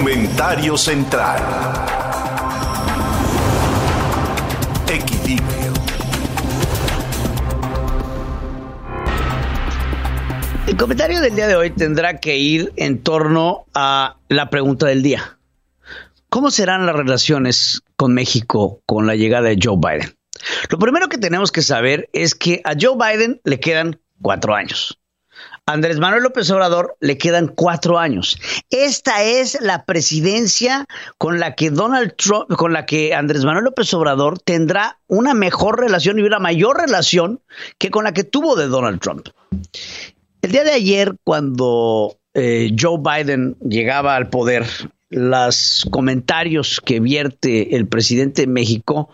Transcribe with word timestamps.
comentario 0.00 0.78
central. 0.78 1.42
Equilibrio. 4.88 5.74
El 10.66 10.76
comentario 10.78 11.20
del 11.20 11.34
día 11.36 11.48
de 11.48 11.54
hoy 11.54 11.68
tendrá 11.68 12.18
que 12.18 12.38
ir 12.38 12.72
en 12.76 13.02
torno 13.02 13.66
a 13.74 14.16
la 14.30 14.48
pregunta 14.48 14.86
del 14.86 15.02
día. 15.02 15.36
¿Cómo 16.30 16.50
serán 16.50 16.86
las 16.86 16.96
relaciones 16.96 17.82
con 17.96 18.14
México 18.14 18.80
con 18.86 19.06
la 19.06 19.16
llegada 19.16 19.50
de 19.50 19.58
Joe 19.62 19.76
Biden? 19.76 20.16
Lo 20.70 20.78
primero 20.78 21.10
que 21.10 21.18
tenemos 21.18 21.52
que 21.52 21.60
saber 21.60 22.08
es 22.14 22.34
que 22.34 22.62
a 22.64 22.72
Joe 22.80 22.96
Biden 22.96 23.42
le 23.44 23.60
quedan 23.60 24.00
cuatro 24.22 24.54
años. 24.54 24.98
Andrés 25.72 25.98
Manuel 25.98 26.22
López 26.22 26.50
Obrador 26.50 26.96
le 27.00 27.16
quedan 27.16 27.48
cuatro 27.48 27.98
años. 27.98 28.38
Esta 28.70 29.22
es 29.22 29.60
la 29.60 29.84
presidencia 29.84 30.86
con 31.18 31.38
la 31.38 31.54
que 31.54 31.70
Donald 31.70 32.14
Trump, 32.16 32.50
con 32.56 32.72
la 32.72 32.86
que 32.86 33.14
Andrés 33.14 33.44
Manuel 33.44 33.64
López 33.64 33.92
Obrador 33.94 34.38
tendrá 34.38 34.98
una 35.06 35.34
mejor 35.34 35.80
relación 35.80 36.18
y 36.18 36.22
una 36.22 36.38
mayor 36.38 36.78
relación 36.78 37.40
que 37.78 37.90
con 37.90 38.04
la 38.04 38.12
que 38.12 38.24
tuvo 38.24 38.56
de 38.56 38.66
Donald 38.66 39.00
Trump. 39.00 39.28
El 40.42 40.52
día 40.52 40.64
de 40.64 40.72
ayer, 40.72 41.14
cuando 41.24 42.18
eh, 42.34 42.74
Joe 42.78 42.98
Biden 42.98 43.56
llegaba 43.60 44.16
al 44.16 44.28
poder, 44.28 44.66
los 45.10 45.86
comentarios 45.90 46.80
que 46.84 47.00
vierte 47.00 47.76
el 47.76 47.88
presidente 47.88 48.42
de 48.42 48.46
México 48.46 49.10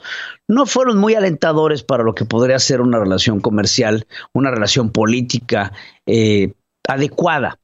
no 0.48 0.66
fueron 0.66 0.98
muy 0.98 1.14
alentadores 1.14 1.82
para 1.82 2.04
lo 2.04 2.14
que 2.14 2.24
podría 2.24 2.58
ser 2.58 2.80
una 2.80 2.98
relación 2.98 3.40
comercial, 3.40 4.06
una 4.32 4.50
relación 4.50 4.90
política 4.90 5.72
eh, 6.06 6.52
adecuada. 6.86 7.58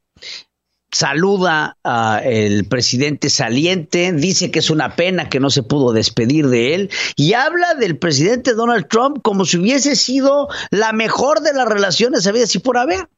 Saluda 0.95 1.79
al 1.85 2.65
presidente 2.65 3.31
saliente, 3.31 4.13
dice 4.13 4.51
que 4.51 4.59
es 4.59 4.69
una 4.69 4.95
pena 4.95 5.31
que 5.31 5.41
no 5.41 5.49
se 5.49 5.63
pudo 5.63 5.95
despedir 5.95 6.49
de 6.49 6.75
él 6.75 6.91
y 7.17 7.33
habla 7.33 7.75
del 7.75 7.97
presidente 7.97 8.53
Donald 8.53 8.89
Trump 8.89 9.23
como 9.23 9.47
si 9.47 9.57
hubiese 9.57 9.97
sido 9.97 10.49
la 10.71 10.93
mejor 10.93 11.41
de 11.41 11.55
las 11.55 11.67
relaciones 11.67 12.27
habidas 12.27 12.55
y 12.57 12.59
por 12.59 12.77
haber 12.77 13.09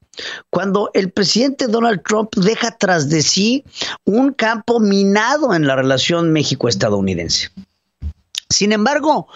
cuando 0.51 0.91
el 0.95 1.11
presidente 1.11 1.67
Donald 1.67 2.03
Trump 2.05 2.33
deja 2.37 2.77
tras 2.79 3.09
de 3.09 3.23
sí 3.23 3.65
un 4.05 4.33
campo 4.33 4.79
minado 4.79 5.53
en 5.53 5.67
la 5.67 5.75
relación 5.75 6.33
México-estadounidense. 6.33 7.51
Sin 8.49 8.73
embargo, 8.73 9.29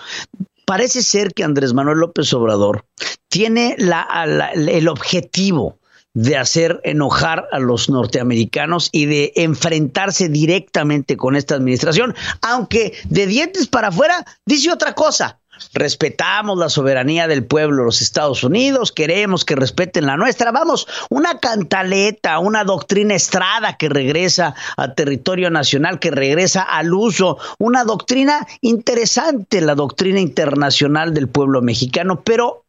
parece 0.65 1.03
ser 1.03 1.33
que 1.33 1.45
Andrés 1.45 1.73
Manuel 1.75 1.99
López 1.99 2.33
Obrador 2.35 2.85
tiene 3.29 3.77
el 3.79 4.89
objetivo 4.89 5.79
de 6.15 6.37
hacer 6.37 6.81
enojar 6.85 7.47
a 7.53 7.59
los 7.59 7.89
norteamericanos 7.89 8.89
y 8.93 9.07
de 9.07 9.33
enfrentarse 9.37 10.29
directamente 10.29 11.17
con 11.17 11.37
esta 11.37 11.55
administración, 11.55 12.15
aunque 12.43 12.95
de 13.05 13.27
dientes 13.27 13.69
para 13.69 13.89
afuera 13.89 14.25
dice 14.45 14.73
otra 14.73 14.95
cosa 14.95 15.39
respetamos 15.73 16.59
la 16.59 16.69
soberanía 16.69 17.27
del 17.27 17.45
pueblo 17.45 17.79
de 17.79 17.87
los 17.87 18.03
Estados 18.03 18.45
Unidos, 18.45 18.93
queremos 18.93 19.45
que 19.45 19.57
respeten 19.57 20.07
la 20.07 20.17
nuestra. 20.17 20.53
Vamos, 20.53 20.87
una 21.11 21.39
cantaleta, 21.39 22.39
una 22.39 22.65
doctrina 22.65 23.15
estrada 23.15 23.77
que 23.77 23.89
regresa 23.89 24.55
al 24.77 24.95
territorio 24.95 25.51
nacional, 25.51 25.99
que 25.99 26.11
regresa 26.11 26.63
al 26.63 26.93
uso, 26.95 27.39
una 27.59 27.85
doctrina 27.85 28.47
interesante, 28.61 29.61
la 29.61 29.75
doctrina 29.75 30.21
internacional 30.21 31.15
del 31.15 31.29
pueblo 31.29 31.63
mexicano, 31.63 32.23
pero 32.23 32.65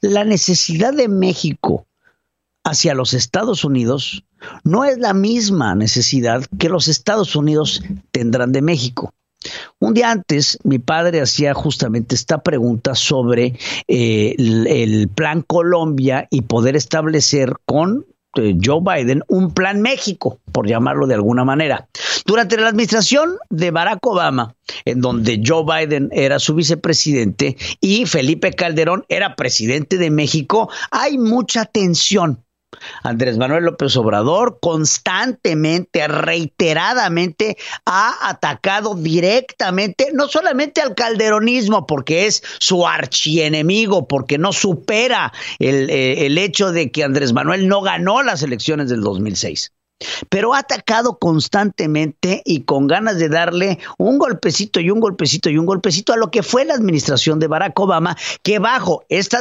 la 0.00 0.24
necesidad 0.24 0.92
de 0.92 1.08
México 1.08 1.86
hacia 2.64 2.94
los 2.94 3.12
Estados 3.12 3.64
Unidos 3.64 4.24
no 4.64 4.84
es 4.84 4.98
la 4.98 5.14
misma 5.14 5.74
necesidad 5.74 6.44
que 6.58 6.68
los 6.68 6.88
Estados 6.88 7.36
Unidos 7.36 7.82
tendrán 8.10 8.52
de 8.52 8.62
México. 8.62 9.12
Un 9.82 9.94
día 9.94 10.12
antes, 10.12 10.60
mi 10.62 10.78
padre 10.78 11.20
hacía 11.20 11.54
justamente 11.54 12.14
esta 12.14 12.44
pregunta 12.44 12.94
sobre 12.94 13.58
eh, 13.88 14.36
el, 14.38 15.08
plan 15.08 15.42
Colombia 15.42 16.28
y 16.30 16.42
poder 16.42 16.76
establecer 16.76 17.54
con 17.64 18.06
eh, 18.36 18.54
Joe 18.64 18.78
Biden 18.80 19.24
un 19.26 19.52
plan 19.52 19.82
México, 19.82 20.38
por 20.52 20.68
llamarlo 20.68 21.08
de 21.08 21.14
alguna 21.14 21.44
manera. 21.44 21.88
Durante 22.24 22.58
la 22.58 22.68
administración 22.68 23.38
de 23.50 23.72
Barack 23.72 24.06
Obama, 24.06 24.54
en 24.84 25.00
donde 25.00 25.42
Joe 25.44 25.64
Biden 25.64 26.10
era 26.12 26.38
su 26.38 26.54
vicepresidente 26.54 27.56
y 27.80 28.06
Felipe 28.06 28.52
Calderón 28.52 29.04
era 29.08 29.34
presidente 29.34 29.98
de 29.98 30.12
México, 30.12 30.70
hay 30.92 31.18
mucha 31.18 31.64
tensión 31.64 32.44
Andrés 33.02 33.38
Manuel 33.38 33.64
López 33.64 33.96
Obrador 33.96 34.58
constantemente, 34.60 36.06
reiteradamente 36.08 37.56
ha 37.84 38.28
atacado 38.28 38.94
directamente, 38.94 40.08
no 40.12 40.28
solamente 40.28 40.80
al 40.80 40.94
calderonismo, 40.94 41.86
porque 41.86 42.26
es 42.26 42.42
su 42.58 42.86
archienemigo, 42.86 44.08
porque 44.08 44.38
no 44.38 44.52
supera 44.52 45.32
el, 45.58 45.90
eh, 45.90 46.26
el 46.26 46.38
hecho 46.38 46.72
de 46.72 46.90
que 46.90 47.04
Andrés 47.04 47.32
Manuel 47.32 47.68
no 47.68 47.82
ganó 47.82 48.22
las 48.22 48.42
elecciones 48.42 48.88
del 48.88 49.02
2006 49.02 49.72
pero 50.28 50.54
ha 50.54 50.58
atacado 50.58 51.18
constantemente 51.18 52.42
y 52.44 52.62
con 52.62 52.86
ganas 52.86 53.18
de 53.18 53.28
darle 53.28 53.78
un 53.98 54.18
golpecito 54.18 54.80
y 54.80 54.90
un 54.90 55.00
golpecito 55.00 55.50
y 55.50 55.58
un 55.58 55.66
golpecito 55.66 56.12
a 56.12 56.16
lo 56.16 56.30
que 56.30 56.42
fue 56.42 56.64
la 56.64 56.74
administración 56.74 57.38
de 57.38 57.48
Barack 57.48 57.78
Obama, 57.78 58.16
que 58.42 58.58
bajo 58.58 59.04
esta 59.08 59.40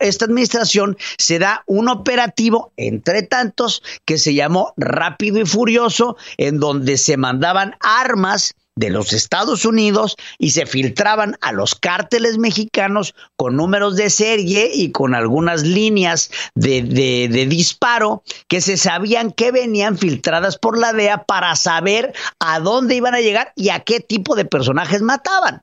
esta 0.00 0.24
administración 0.24 0.96
se 1.18 1.38
da 1.38 1.62
un 1.66 1.88
operativo 1.88 2.72
entre 2.76 3.22
tantos 3.22 3.82
que 4.04 4.18
se 4.18 4.34
llamó 4.34 4.72
Rápido 4.76 5.40
y 5.40 5.46
Furioso, 5.46 6.16
en 6.36 6.58
donde 6.58 6.96
se 6.96 7.16
mandaban 7.16 7.76
armas 7.80 8.54
de 8.74 8.90
los 8.90 9.12
Estados 9.12 9.64
Unidos 9.64 10.16
y 10.38 10.50
se 10.50 10.66
filtraban 10.66 11.36
a 11.40 11.52
los 11.52 11.74
cárteles 11.74 12.38
mexicanos 12.38 13.14
con 13.36 13.56
números 13.56 13.96
de 13.96 14.08
serie 14.10 14.70
y 14.72 14.92
con 14.92 15.14
algunas 15.14 15.62
líneas 15.62 16.30
de, 16.54 16.82
de, 16.82 17.46
disparo 17.46 18.22
que 18.48 18.60
se 18.60 18.76
sabían 18.76 19.30
que 19.30 19.52
venían 19.52 19.98
filtradas 19.98 20.56
por 20.56 20.78
la 20.78 20.92
DEA 20.92 21.24
para 21.24 21.54
saber 21.56 22.14
a 22.38 22.60
dónde 22.60 22.94
iban 22.94 23.14
a 23.14 23.20
llegar 23.20 23.52
y 23.56 23.68
a 23.68 23.80
qué 23.80 24.00
tipo 24.00 24.34
de 24.36 24.44
personajes 24.44 25.02
mataban. 25.02 25.62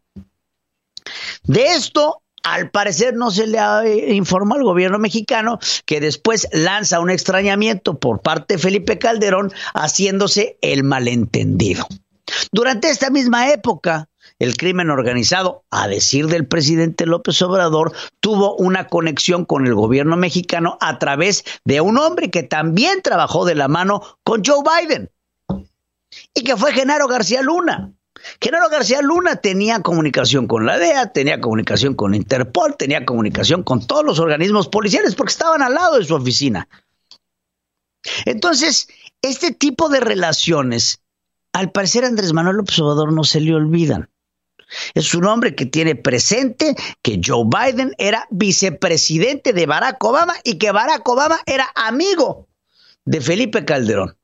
De 1.43 1.67
esto 1.71 2.21
al 2.43 2.69
parecer 2.69 3.15
no 3.15 3.31
se 3.31 3.47
le 3.47 3.57
eh, 3.57 4.13
informado 4.13 4.59
al 4.61 4.65
gobierno 4.65 4.99
mexicano 4.99 5.59
que 5.85 5.99
después 5.99 6.47
lanza 6.51 6.99
un 6.99 7.09
extrañamiento 7.09 7.99
por 7.99 8.21
parte 8.21 8.55
de 8.55 8.59
Felipe 8.59 8.97
Calderón 8.97 9.51
haciéndose 9.73 10.57
el 10.61 10.83
malentendido. 10.83 11.87
Durante 12.51 12.89
esta 12.89 13.09
misma 13.09 13.51
época, 13.51 14.09
el 14.39 14.55
crimen 14.55 14.89
organizado, 14.89 15.63
a 15.69 15.87
decir 15.87 16.27
del 16.27 16.47
presidente 16.47 17.05
López 17.05 17.41
Obrador, 17.41 17.93
tuvo 18.19 18.55
una 18.55 18.87
conexión 18.87 19.45
con 19.45 19.67
el 19.67 19.75
gobierno 19.75 20.15
mexicano 20.15 20.77
a 20.81 20.97
través 20.99 21.43
de 21.65 21.81
un 21.81 21.97
hombre 21.97 22.29
que 22.29 22.43
también 22.43 23.01
trabajó 23.01 23.45
de 23.45 23.55
la 23.55 23.67
mano 23.67 24.01
con 24.23 24.43
Joe 24.45 24.63
Biden 24.63 25.09
y 26.33 26.43
que 26.43 26.55
fue 26.55 26.73
Genaro 26.73 27.07
García 27.07 27.41
Luna. 27.41 27.93
Genaro 28.41 28.69
García 28.69 29.01
Luna 29.01 29.37
tenía 29.37 29.81
comunicación 29.81 30.47
con 30.47 30.65
la 30.65 30.77
DEA, 30.77 31.11
tenía 31.11 31.41
comunicación 31.41 31.95
con 31.95 32.15
Interpol, 32.15 32.75
tenía 32.77 33.05
comunicación 33.05 33.63
con 33.63 33.85
todos 33.85 34.05
los 34.05 34.19
organismos 34.19 34.67
policiales 34.67 35.15
porque 35.15 35.31
estaban 35.31 35.61
al 35.61 35.73
lado 35.73 35.97
de 35.97 36.05
su 36.05 36.15
oficina. 36.15 36.67
Entonces, 38.25 38.87
este 39.21 39.51
tipo 39.51 39.89
de 39.89 39.99
relaciones 39.99 41.01
al 41.53 41.71
parecer 41.71 42.05
Andrés 42.05 42.33
Manuel 42.33 42.57
López 42.57 42.79
Obrador 42.79 43.13
no 43.13 43.23
se 43.23 43.41
le 43.41 43.53
olvidan. 43.53 44.09
Es 44.93 45.15
un 45.15 45.25
hombre 45.25 45.55
que 45.55 45.65
tiene 45.65 45.95
presente 45.95 46.75
que 47.01 47.19
Joe 47.23 47.45
Biden 47.45 47.95
era 47.97 48.27
vicepresidente 48.29 49.51
de 49.53 49.65
Barack 49.65 50.03
Obama 50.03 50.35
y 50.43 50.57
que 50.57 50.71
Barack 50.71 51.07
Obama 51.09 51.39
era 51.45 51.67
amigo 51.75 52.47
de 53.05 53.21
Felipe 53.21 53.65
Calderón. 53.65 54.15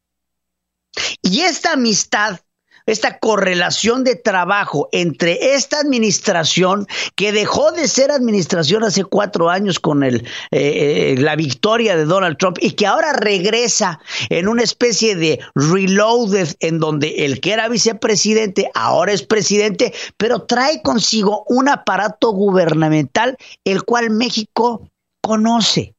Y 1.21 1.41
esta 1.41 1.73
amistad 1.73 2.39
esta 2.85 3.17
correlación 3.19 4.03
de 4.03 4.15
trabajo 4.15 4.89
entre 4.91 5.55
esta 5.55 5.79
administración 5.79 6.87
que 7.15 7.31
dejó 7.31 7.71
de 7.71 7.87
ser 7.87 8.11
administración 8.11 8.83
hace 8.83 9.03
cuatro 9.03 9.49
años 9.49 9.79
con 9.79 10.03
eh, 10.03 10.21
eh, 10.51 11.15
la 11.17 11.35
victoria 11.35 11.97
de 11.97 12.05
Donald 12.05 12.37
Trump 12.37 12.57
y 12.61 12.71
que 12.71 12.85
ahora 12.85 13.13
regresa 13.13 13.99
en 14.29 14.47
una 14.47 14.63
especie 14.63 15.15
de 15.15 15.39
reloaded 15.55 16.49
en 16.59 16.79
donde 16.79 17.25
el 17.25 17.41
que 17.41 17.53
era 17.53 17.69
vicepresidente 17.69 18.69
ahora 18.73 19.13
es 19.13 19.23
presidente, 19.23 19.93
pero 20.17 20.43
trae 20.43 20.81
consigo 20.81 21.43
un 21.47 21.69
aparato 21.69 22.31
gubernamental 22.31 23.37
el 23.63 23.83
cual 23.83 24.11
México 24.11 24.89
conoce. 25.21 25.95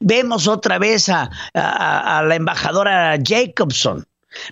Vemos 0.00 0.46
otra 0.46 0.78
vez 0.78 1.08
a, 1.08 1.30
a 1.54 2.22
la 2.22 2.36
embajadora 2.36 3.16
Jacobson 3.20 4.06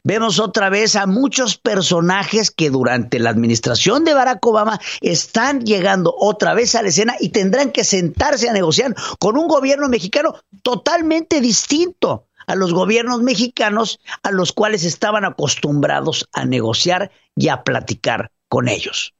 Vemos 0.04 0.38
otra 0.38 0.68
vez 0.68 0.96
a 0.96 1.06
muchos 1.06 1.56
personajes 1.56 2.50
que 2.50 2.70
durante 2.70 3.18
la 3.18 3.30
administración 3.30 4.04
de 4.04 4.14
Barack 4.14 4.44
Obama 4.46 4.80
están 5.00 5.60
llegando 5.60 6.14
otra 6.18 6.54
vez 6.54 6.74
a 6.74 6.82
la 6.82 6.88
escena 6.88 7.16
y 7.20 7.30
tendrán 7.30 7.72
que 7.72 7.84
sentarse 7.84 8.48
a 8.48 8.52
negociar 8.52 8.94
con 9.18 9.36
un 9.36 9.48
gobierno 9.48 9.88
mexicano 9.88 10.34
totalmente 10.62 11.40
distinto 11.40 12.26
a 12.46 12.54
los 12.54 12.72
gobiernos 12.74 13.22
mexicanos 13.22 14.00
a 14.22 14.30
los 14.30 14.52
cuales 14.52 14.84
estaban 14.84 15.24
acostumbrados 15.24 16.28
a 16.32 16.44
negociar 16.44 17.10
y 17.36 17.48
a 17.48 17.62
platicar 17.62 18.32
con 18.48 18.68
ellos. 18.68 19.14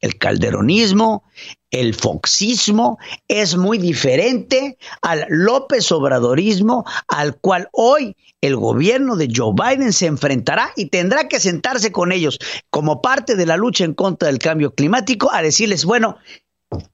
El 0.00 0.16
calderonismo, 0.18 1.24
el 1.70 1.94
foxismo 1.94 2.98
es 3.28 3.56
muy 3.56 3.78
diferente 3.78 4.78
al 5.02 5.26
López 5.28 5.92
Obradorismo 5.92 6.84
al 7.06 7.36
cual 7.36 7.68
hoy 7.72 8.16
el 8.40 8.56
gobierno 8.56 9.16
de 9.16 9.28
Joe 9.34 9.52
Biden 9.54 9.92
se 9.92 10.06
enfrentará 10.06 10.72
y 10.74 10.86
tendrá 10.86 11.28
que 11.28 11.38
sentarse 11.38 11.92
con 11.92 12.12
ellos 12.12 12.38
como 12.70 13.02
parte 13.02 13.36
de 13.36 13.46
la 13.46 13.56
lucha 13.56 13.84
en 13.84 13.94
contra 13.94 14.28
del 14.28 14.38
cambio 14.38 14.74
climático 14.74 15.30
a 15.30 15.42
decirles, 15.42 15.84
bueno, 15.84 16.16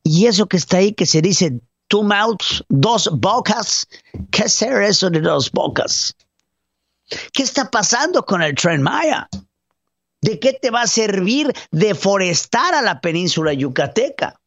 y 0.03 0.27
eso 0.27 0.47
que 0.47 0.57
está 0.57 0.79
ahí 0.79 0.93
que 0.93 1.07
se 1.07 1.23
dice 1.23 1.61
two 1.89 2.03
mouths, 2.03 2.65
dos 2.69 3.09
bocas, 3.13 3.87
¿qué 4.31 4.49
ser 4.49 4.83
eso 4.83 5.11
de 5.11 5.21
dos 5.21 5.51
bocas? 5.53 6.17
¿Qué 7.33 7.45
está 7.45 7.71
pasando 7.71 8.25
con 8.25 8.43
el 8.43 8.55
tren 8.55 8.83
Maya? 8.83 9.29
¿De 10.23 10.39
qué 10.41 10.53
te 10.53 10.71
va 10.71 10.83
a 10.83 10.87
servir 10.87 11.53
deforestar 11.71 12.75
a 12.75 12.83
la 12.83 13.01
península 13.01 13.53
yucateca? 13.53 14.41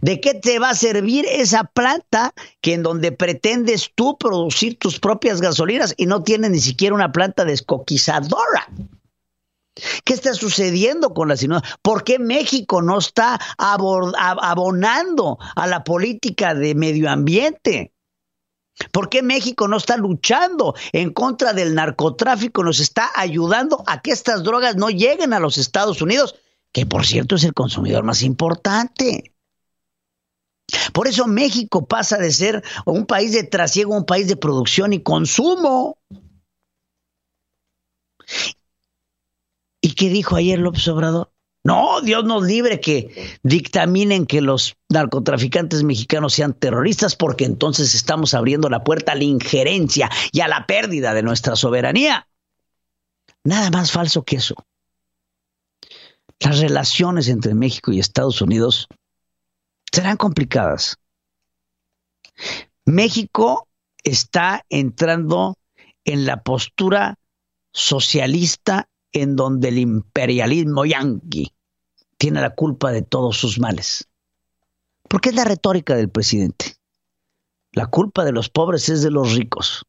¿De 0.00 0.20
qué 0.20 0.34
te 0.34 0.58
va 0.58 0.70
a 0.70 0.74
servir 0.74 1.26
esa 1.28 1.64
planta 1.64 2.32
que 2.60 2.74
en 2.74 2.82
donde 2.82 3.12
pretendes 3.12 3.90
tú 3.94 4.16
producir 4.18 4.78
tus 4.78 5.00
propias 5.00 5.40
gasolinas 5.40 5.94
y 5.96 6.06
no 6.06 6.22
tienes 6.22 6.50
ni 6.50 6.60
siquiera 6.60 6.94
una 6.94 7.12
planta 7.12 7.44
descoquizadora? 7.44 8.68
¿Qué 10.04 10.14
está 10.14 10.32
sucediendo 10.32 11.12
con 11.12 11.28
la 11.28 11.36
ciudad? 11.36 11.62
¿Por 11.82 12.04
qué 12.04 12.18
México 12.18 12.80
no 12.80 12.98
está 12.98 13.38
abonando 13.58 15.38
a 15.54 15.66
la 15.66 15.84
política 15.84 16.54
de 16.54 16.74
medio 16.74 17.10
ambiente? 17.10 17.92
¿Por 18.92 19.08
qué 19.08 19.22
México 19.22 19.68
no 19.68 19.78
está 19.78 19.96
luchando 19.96 20.74
en 20.92 21.12
contra 21.12 21.52
del 21.52 21.74
narcotráfico? 21.74 22.62
Nos 22.62 22.80
está 22.80 23.10
ayudando 23.14 23.82
a 23.86 24.02
que 24.02 24.10
estas 24.10 24.42
drogas 24.42 24.76
no 24.76 24.90
lleguen 24.90 25.32
a 25.32 25.40
los 25.40 25.58
Estados 25.58 26.02
Unidos, 26.02 26.34
que 26.72 26.84
por 26.84 27.06
cierto 27.06 27.36
es 27.36 27.44
el 27.44 27.54
consumidor 27.54 28.04
más 28.04 28.22
importante. 28.22 29.32
Por 30.92 31.06
eso 31.06 31.26
México 31.26 31.86
pasa 31.86 32.18
de 32.18 32.32
ser 32.32 32.62
un 32.84 33.06
país 33.06 33.32
de 33.32 33.44
trasiego 33.44 33.94
a 33.94 33.98
un 33.98 34.06
país 34.06 34.28
de 34.28 34.36
producción 34.36 34.92
y 34.92 35.02
consumo. 35.02 35.98
¿Y 39.80 39.94
qué 39.94 40.08
dijo 40.08 40.36
ayer 40.36 40.58
López 40.58 40.86
Obrador? 40.88 41.35
No, 41.66 42.00
Dios 42.00 42.24
nos 42.24 42.44
libre 42.44 42.78
que 42.78 43.38
dictaminen 43.42 44.24
que 44.24 44.40
los 44.40 44.76
narcotraficantes 44.88 45.82
mexicanos 45.82 46.34
sean 46.34 46.54
terroristas 46.54 47.16
porque 47.16 47.44
entonces 47.44 47.96
estamos 47.96 48.34
abriendo 48.34 48.68
la 48.68 48.84
puerta 48.84 49.10
a 49.10 49.14
la 49.16 49.24
injerencia 49.24 50.08
y 50.30 50.42
a 50.42 50.48
la 50.48 50.64
pérdida 50.68 51.12
de 51.12 51.24
nuestra 51.24 51.56
soberanía. 51.56 52.28
Nada 53.42 53.70
más 53.70 53.90
falso 53.90 54.22
que 54.22 54.36
eso. 54.36 54.54
Las 56.38 56.60
relaciones 56.60 57.26
entre 57.26 57.52
México 57.52 57.90
y 57.90 57.98
Estados 57.98 58.40
Unidos 58.40 58.86
serán 59.90 60.18
complicadas. 60.18 60.98
México 62.84 63.66
está 64.04 64.64
entrando 64.68 65.58
en 66.04 66.26
la 66.26 66.44
postura 66.44 67.18
socialista 67.72 68.88
en 69.10 69.34
donde 69.34 69.70
el 69.70 69.78
imperialismo 69.78 70.84
yanqui 70.84 71.55
tiene 72.16 72.40
la 72.40 72.50
culpa 72.50 72.92
de 72.92 73.02
todos 73.02 73.36
sus 73.36 73.58
males. 73.58 74.08
Porque 75.08 75.30
es 75.30 75.34
la 75.34 75.44
retórica 75.44 75.94
del 75.94 76.08
presidente. 76.08 76.76
La 77.72 77.86
culpa 77.86 78.24
de 78.24 78.32
los 78.32 78.48
pobres 78.48 78.88
es 78.88 79.02
de 79.02 79.10
los 79.10 79.34
ricos. 79.34 79.84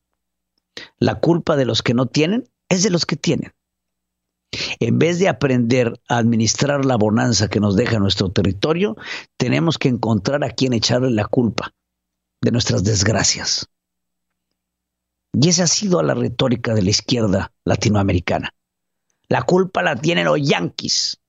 La 0.99 1.15
culpa 1.15 1.55
de 1.55 1.65
los 1.65 1.81
que 1.81 1.93
no 1.93 2.05
tienen 2.05 2.49
es 2.69 2.83
de 2.83 2.89
los 2.89 3.05
que 3.05 3.15
tienen. 3.15 3.53
En 4.79 4.99
vez 4.99 5.19
de 5.19 5.27
aprender 5.27 5.99
a 6.07 6.17
administrar 6.17 6.85
la 6.85 6.95
bonanza 6.95 7.49
que 7.49 7.59
nos 7.59 7.75
deja 7.75 7.99
nuestro 7.99 8.29
territorio, 8.29 8.95
tenemos 9.37 9.77
que 9.77 9.89
encontrar 9.89 10.43
a 10.43 10.51
quien 10.51 10.73
echarle 10.73 11.11
la 11.11 11.25
culpa 11.25 11.73
de 12.41 12.51
nuestras 12.51 12.83
desgracias. 12.83 13.67
Y 15.33 15.49
esa 15.49 15.63
ha 15.63 15.67
sido 15.67 16.01
la 16.01 16.13
retórica 16.13 16.73
de 16.73 16.81
la 16.81 16.89
izquierda 16.89 17.51
latinoamericana. 17.63 18.53
La 19.29 19.43
culpa 19.43 19.83
la 19.83 19.95
tienen 19.95 20.25
los 20.25 20.41
yanquis. 20.41 21.19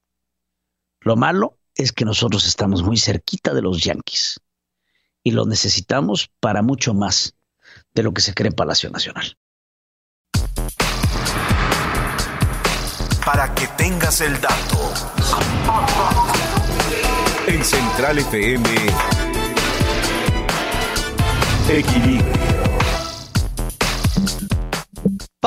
Lo 1.09 1.17
malo 1.17 1.57
es 1.75 1.93
que 1.93 2.05
nosotros 2.05 2.47
estamos 2.47 2.83
muy 2.83 2.99
cerquita 2.99 3.55
de 3.55 3.63
los 3.63 3.83
yanquis 3.83 4.41
y 5.23 5.31
los 5.31 5.47
necesitamos 5.47 6.31
para 6.39 6.61
mucho 6.61 6.93
más 6.93 7.35
de 7.95 8.03
lo 8.03 8.13
que 8.13 8.21
se 8.21 8.35
cree 8.35 8.51
en 8.51 8.55
Palacio 8.55 8.91
Nacional. 8.91 9.39
Para 13.25 13.55
que 13.55 13.67
tengas 13.69 14.21
el 14.21 14.39
dato. 14.39 14.93
En 17.47 17.65
Central 17.65 18.19
FM. 18.19 18.69
Equilibrio. 21.71 22.68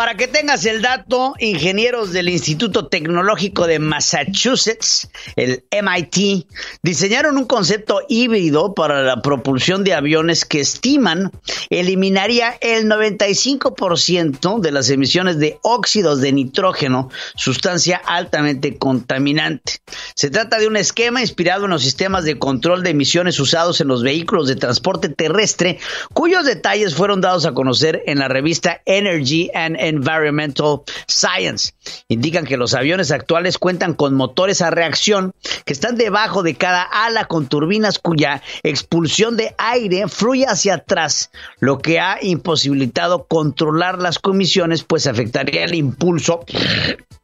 Para 0.01 0.18
que 0.18 0.27
tengas 0.27 0.65
el 0.65 0.81
dato, 0.81 1.36
ingenieros 1.38 2.12
del 2.12 2.27
Instituto 2.27 2.88
Tecnológico 2.88 3.68
de 3.68 3.77
Massachusetts, 3.77 5.07
el 5.36 5.63
MIT, 5.69 6.48
diseñaron 6.81 7.38
un 7.38 7.45
concepto 7.45 8.01
híbrido 8.09 8.74
para 8.74 9.03
la 9.03 9.21
propulsión 9.21 9.83
de 9.83 9.94
aviones 9.94 10.44
que 10.44 10.59
estiman 10.59 11.31
eliminaría 11.69 12.57
el 12.62 12.88
95% 12.88 14.59
de 14.59 14.71
las 14.71 14.89
emisiones 14.89 15.38
de 15.38 15.59
óxidos 15.62 16.19
de 16.19 16.31
nitrógeno, 16.31 17.12
sustancia 17.36 18.01
altamente 18.04 18.80
contaminante. 18.80 19.81
Se 20.15 20.31
trata 20.31 20.57
de 20.57 20.65
un 20.68 20.77
esquema 20.77 21.21
inspirado 21.21 21.65
en 21.65 21.71
los 21.71 21.83
sistemas 21.83 22.24
de 22.24 22.39
control 22.39 22.81
de 22.81 22.89
emisiones 22.89 23.39
usados 23.39 23.80
en 23.81 23.88
los 23.88 24.01
vehículos 24.01 24.47
de 24.47 24.56
transporte 24.56 25.09
terrestre, 25.09 25.77
cuyos 26.12 26.45
detalles 26.45 26.95
fueron 26.95 27.21
dados 27.21 27.45
a 27.45 27.54
conocer 27.54 28.01
en 28.07 28.18
la 28.18 28.30
revista 28.30 28.81
Energy 28.88 29.51
and 29.54 29.91
Environmental 29.92 30.82
Science. 31.08 31.74
Indican 32.08 32.46
que 32.46 32.58
los 32.58 32.74
aviones 32.74 33.12
actuales 33.12 33.58
cuentan 33.58 33.94
con 33.94 34.16
motores 34.16 34.62
a 34.62 34.72
reacción 34.72 35.34
que 35.66 35.74
están 35.74 35.96
debajo 35.96 36.44
de 36.44 36.56
cada 36.56 36.82
ala 36.82 37.26
con 37.26 37.48
turbinas 37.48 38.00
cuya 38.00 38.42
expulsión 38.64 39.38
de 39.38 39.54
aire 39.58 40.08
fluye 40.08 40.46
hacia 40.46 40.76
atrás, 40.76 41.32
lo 41.60 41.80
que 41.80 42.00
ha 42.00 42.18
imposibilitado 42.22 43.26
controlar 43.28 44.00
las 44.00 44.19
comisiones, 44.19 44.83
pues 44.83 45.07
afectaría 45.07 45.64
el 45.64 45.76
impulso 45.76 46.45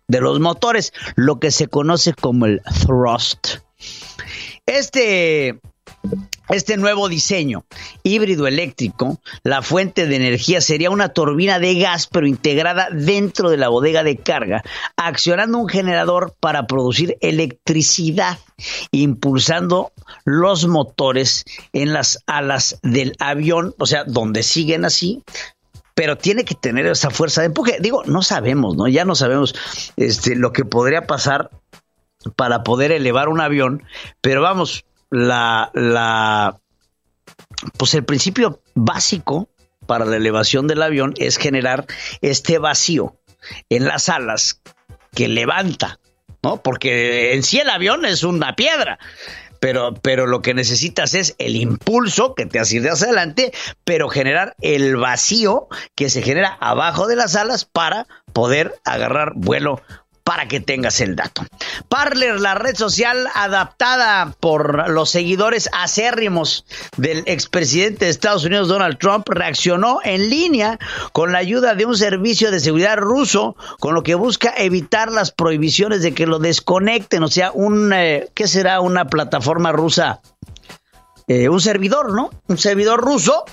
de 0.07 0.21
los 0.21 0.39
motores, 0.39 0.93
lo 1.15 1.39
que 1.39 1.51
se 1.51 1.67
conoce 1.67 2.13
como 2.13 2.45
el 2.45 2.61
thrust. 2.85 3.57
Este 4.65 5.59
este 6.49 6.77
nuevo 6.77 7.09
diseño 7.09 7.65
híbrido 8.03 8.47
eléctrico, 8.47 9.19
la 9.43 9.61
fuente 9.61 10.07
de 10.07 10.15
energía 10.15 10.61
sería 10.61 10.89
una 10.89 11.09
turbina 11.09 11.59
de 11.59 11.75
gas 11.75 12.07
pero 12.07 12.27
integrada 12.27 12.89
dentro 12.91 13.49
de 13.49 13.57
la 13.57 13.69
bodega 13.69 14.03
de 14.03 14.17
carga, 14.17 14.63
accionando 14.95 15.57
un 15.57 15.67
generador 15.67 16.33
para 16.39 16.67
producir 16.67 17.17
electricidad, 17.21 18.39
impulsando 18.91 19.91
los 20.25 20.67
motores 20.67 21.45
en 21.73 21.93
las 21.93 22.19
alas 22.27 22.79
del 22.83 23.13
avión, 23.19 23.75
o 23.77 23.85
sea, 23.85 24.03
donde 24.05 24.43
siguen 24.43 24.85
así, 24.85 25.23
pero 25.93 26.17
tiene 26.17 26.45
que 26.45 26.55
tener 26.55 26.85
esa 26.85 27.09
fuerza 27.09 27.41
de 27.41 27.47
empuje. 27.47 27.77
Digo, 27.79 28.03
no 28.05 28.21
sabemos, 28.21 28.75
¿no? 28.75 28.87
Ya 28.87 29.03
no 29.03 29.15
sabemos 29.15 29.55
este, 29.95 30.35
lo 30.35 30.53
que 30.53 30.63
podría 30.63 31.07
pasar 31.07 31.49
para 32.35 32.63
poder 32.63 32.91
elevar 32.91 33.29
un 33.29 33.41
avión, 33.41 33.83
pero 34.21 34.41
vamos, 34.41 34.85
la, 35.09 35.71
la, 35.73 36.59
pues 37.77 37.93
el 37.93 38.03
principio 38.03 38.61
básico 38.75 39.49
para 39.85 40.05
la 40.05 40.17
elevación 40.17 40.67
del 40.67 40.81
avión 40.81 41.13
es 41.17 41.37
generar 41.37 41.85
este 42.21 42.57
vacío 42.57 43.15
en 43.69 43.85
las 43.85 44.09
alas 44.09 44.61
que 45.13 45.27
levanta, 45.27 45.99
¿no? 46.43 46.61
Porque 46.61 47.33
en 47.33 47.43
sí 47.43 47.59
el 47.59 47.69
avión 47.69 48.05
es 48.05 48.23
una 48.23 48.55
piedra. 48.55 48.99
Pero, 49.59 49.95
pero 49.95 50.27
lo 50.27 50.43
que 50.43 50.53
necesitas 50.53 51.15
es 51.15 51.33
el 51.39 51.55
impulso 51.55 52.35
que 52.35 52.45
te 52.45 52.59
hace 52.59 52.77
ir 52.77 52.87
hacia 52.87 53.07
adelante, 53.07 53.51
pero 53.83 54.07
generar 54.07 54.55
el 54.61 54.97
vacío 54.97 55.67
que 55.95 56.11
se 56.11 56.21
genera 56.21 56.55
abajo 56.59 57.07
de 57.07 57.15
las 57.15 57.35
alas 57.35 57.65
para 57.65 58.05
poder 58.33 58.75
agarrar 58.85 59.33
vuelo 59.35 59.81
para 60.27 60.49
que 60.49 60.59
tengas 60.59 60.99
el 60.99 61.15
dato. 61.15 61.45
Parler, 61.87 62.41
la 62.41 62.53
red 62.53 62.75
social 62.75 63.29
adaptada 63.33 64.35
por 64.41 64.89
los 64.89 65.09
seguidores 65.09 65.69
acérrimos 65.71 66.65
del 66.97 67.23
expresidente 67.27 68.03
de 68.03 68.11
Estados 68.11 68.43
Unidos 68.43 68.67
Donald 68.67 68.97
Trump, 68.97 69.25
reaccionó 69.29 70.01
en 70.03 70.29
línea 70.29 70.79
con 71.13 71.31
la 71.31 71.37
ayuda 71.37 71.75
de 71.75 71.85
un 71.85 71.95
servicio 71.95 72.51
de 72.51 72.59
seguridad 72.59 72.97
ruso, 72.97 73.55
con 73.79 73.95
lo 73.95 74.03
que 74.03 74.15
busca 74.15 74.53
evitar 74.57 75.13
las 75.13 75.31
prohibiciones 75.31 76.01
de 76.01 76.13
que 76.13 76.27
lo 76.27 76.39
desconecten, 76.39 77.23
o 77.23 77.29
sea, 77.29 77.51
un, 77.53 77.93
eh, 77.93 78.27
¿qué 78.33 78.47
será? 78.49 78.81
Una 78.81 79.05
plataforma 79.05 79.71
rusa, 79.71 80.19
eh, 81.29 81.47
un 81.47 81.61
servidor, 81.61 82.13
¿no? 82.13 82.31
Un 82.49 82.57
servidor 82.57 82.99
ruso 82.99 83.45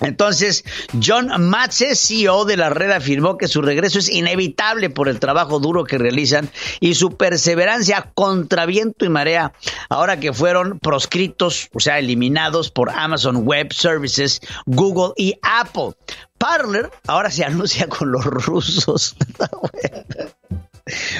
Entonces, 0.00 0.64
John 1.02 1.30
Matze, 1.48 1.94
CEO 1.94 2.44
de 2.44 2.56
la 2.56 2.70
red, 2.70 2.90
afirmó 2.90 3.38
que 3.38 3.46
su 3.46 3.62
regreso 3.62 3.98
es 4.00 4.10
inevitable 4.10 4.90
por 4.90 5.08
el 5.08 5.20
trabajo 5.20 5.60
duro 5.60 5.84
que 5.84 5.98
realizan 5.98 6.50
y 6.80 6.94
su 6.94 7.16
perseverancia 7.16 8.10
contra 8.14 8.66
viento 8.66 9.04
y 9.04 9.08
marea, 9.08 9.52
ahora 9.88 10.18
que 10.18 10.32
fueron 10.32 10.80
proscritos, 10.80 11.68
o 11.72 11.80
sea, 11.80 11.98
eliminados 11.98 12.70
por 12.70 12.90
Amazon 12.90 13.46
Web 13.46 13.72
Services, 13.72 14.40
Google 14.66 15.12
y 15.16 15.34
Apple. 15.42 15.92
Parler 16.38 16.90
ahora 17.06 17.30
se 17.30 17.44
anuncia 17.44 17.88
con 17.88 18.10
los 18.10 18.24
rusos. 18.24 19.16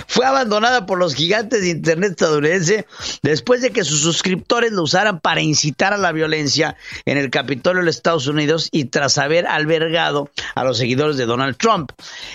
fue 0.07 0.27
abandonada 0.27 0.85
por 0.85 0.99
los 0.99 1.15
gigantes 1.15 1.63
de 1.63 1.71
Internet 1.71 2.13
estadounidense 2.13 2.87
después 3.23 3.63
de 3.63 3.71
que 3.71 3.83
sus 3.83 4.01
suscriptores 4.01 4.73
lo 4.73 4.83
usaran 4.83 5.21
para 5.21 5.41
incitar 5.41 5.95
a 5.95 5.99
la 5.99 6.13
violencia 6.13 6.77
en 7.07 7.17
el 7.17 7.31
Capitolio 7.31 7.81
de 7.81 7.87
los 7.87 7.97
Estados 7.97 8.27
Unidos 8.27 8.69
y 8.73 8.87
tras 8.87 9.17
haber 9.17 9.47
albergado 9.47 10.31
a 10.55 10.65
los 10.65 10.77
seguidores 10.77 11.17
de 11.17 11.25
Donald 11.25 11.57
Trump. 11.57 11.93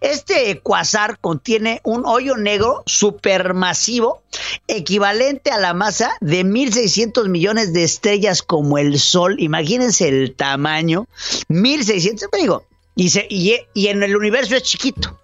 Este 0.00 0.60
cuasar 0.60 1.20
contiene 1.20 1.80
un 1.84 2.04
hoyo 2.06 2.36
negro 2.36 2.82
supermasivo 2.86 4.22
equivalente 4.66 5.52
a 5.52 5.58
la 5.58 5.74
masa 5.74 6.16
de 6.20 6.44
1.600 6.44 7.28
millones 7.28 7.72
de 7.72 7.84
estrellas 7.84 8.42
como 8.42 8.78
el 8.78 8.98
Sol. 8.98 9.36
Imagínense 9.38 10.08
el 10.08 10.34
tamaño, 10.34 11.06
1.600, 11.48 12.28
digo, 12.36 12.64
y 12.96 13.86
en 13.86 14.02
el 14.02 14.16
universo 14.16 14.56
es 14.56 14.64
chiquito. 14.64 15.16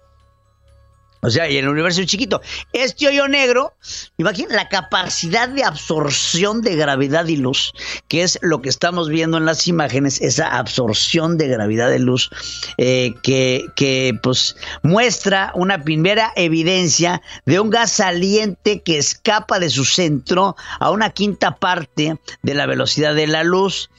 O 1.23 1.29
sea, 1.29 1.49
y 1.49 1.57
el 1.57 1.69
universo 1.69 2.01
es 2.01 2.07
chiquito. 2.07 2.41
Este 2.73 3.07
hoyo 3.07 3.27
negro, 3.29 3.73
imagínate 4.17 4.55
la 4.55 4.67
capacidad 4.67 5.47
de 5.47 5.63
absorción 5.63 6.61
de 6.61 6.75
gravedad 6.75 7.25
y 7.27 7.37
luz, 7.37 7.73
que 8.09 8.23
es 8.23 8.37
lo 8.41 8.61
que 8.61 8.67
estamos 8.67 9.07
viendo 9.07 9.37
en 9.37 9.45
las 9.45 9.67
imágenes, 9.67 10.21
esa 10.21 10.49
absorción 10.49 11.37
de 11.37 11.47
gravedad 11.47 11.91
y 11.93 11.99
luz, 11.99 12.29
eh, 12.77 13.13
que, 13.23 13.65
que 13.77 14.19
pues 14.21 14.57
muestra 14.81 15.51
una 15.55 15.83
primera 15.83 16.33
evidencia 16.35 17.21
de 17.45 17.61
un 17.61 17.69
gas 17.69 17.93
saliente 17.93 18.81
que 18.81 18.97
escapa 18.97 19.59
de 19.59 19.69
su 19.69 19.85
centro 19.85 20.57
a 20.79 20.91
una 20.91 21.11
quinta 21.11 21.55
parte 21.55 22.17
de 22.41 22.53
la 22.53 22.65
velocidad 22.65 23.15
de 23.15 23.27
la 23.27 23.45
luz. 23.45 23.89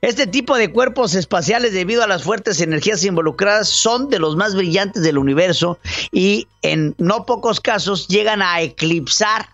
Este 0.00 0.26
tipo 0.26 0.56
de 0.56 0.72
cuerpos 0.72 1.14
espaciales, 1.14 1.72
debido 1.72 2.02
a 2.02 2.08
las 2.08 2.24
fuertes 2.24 2.60
energías 2.60 3.04
involucradas, 3.04 3.68
son 3.68 4.10
de 4.10 4.18
los 4.18 4.34
más 4.34 4.56
brillantes 4.56 5.04
del 5.04 5.18
universo 5.18 5.78
y 6.10 6.48
en 6.72 6.94
no 6.98 7.26
pocos 7.26 7.60
casos 7.60 8.08
llegan 8.08 8.42
a 8.42 8.60
eclipsar 8.60 9.48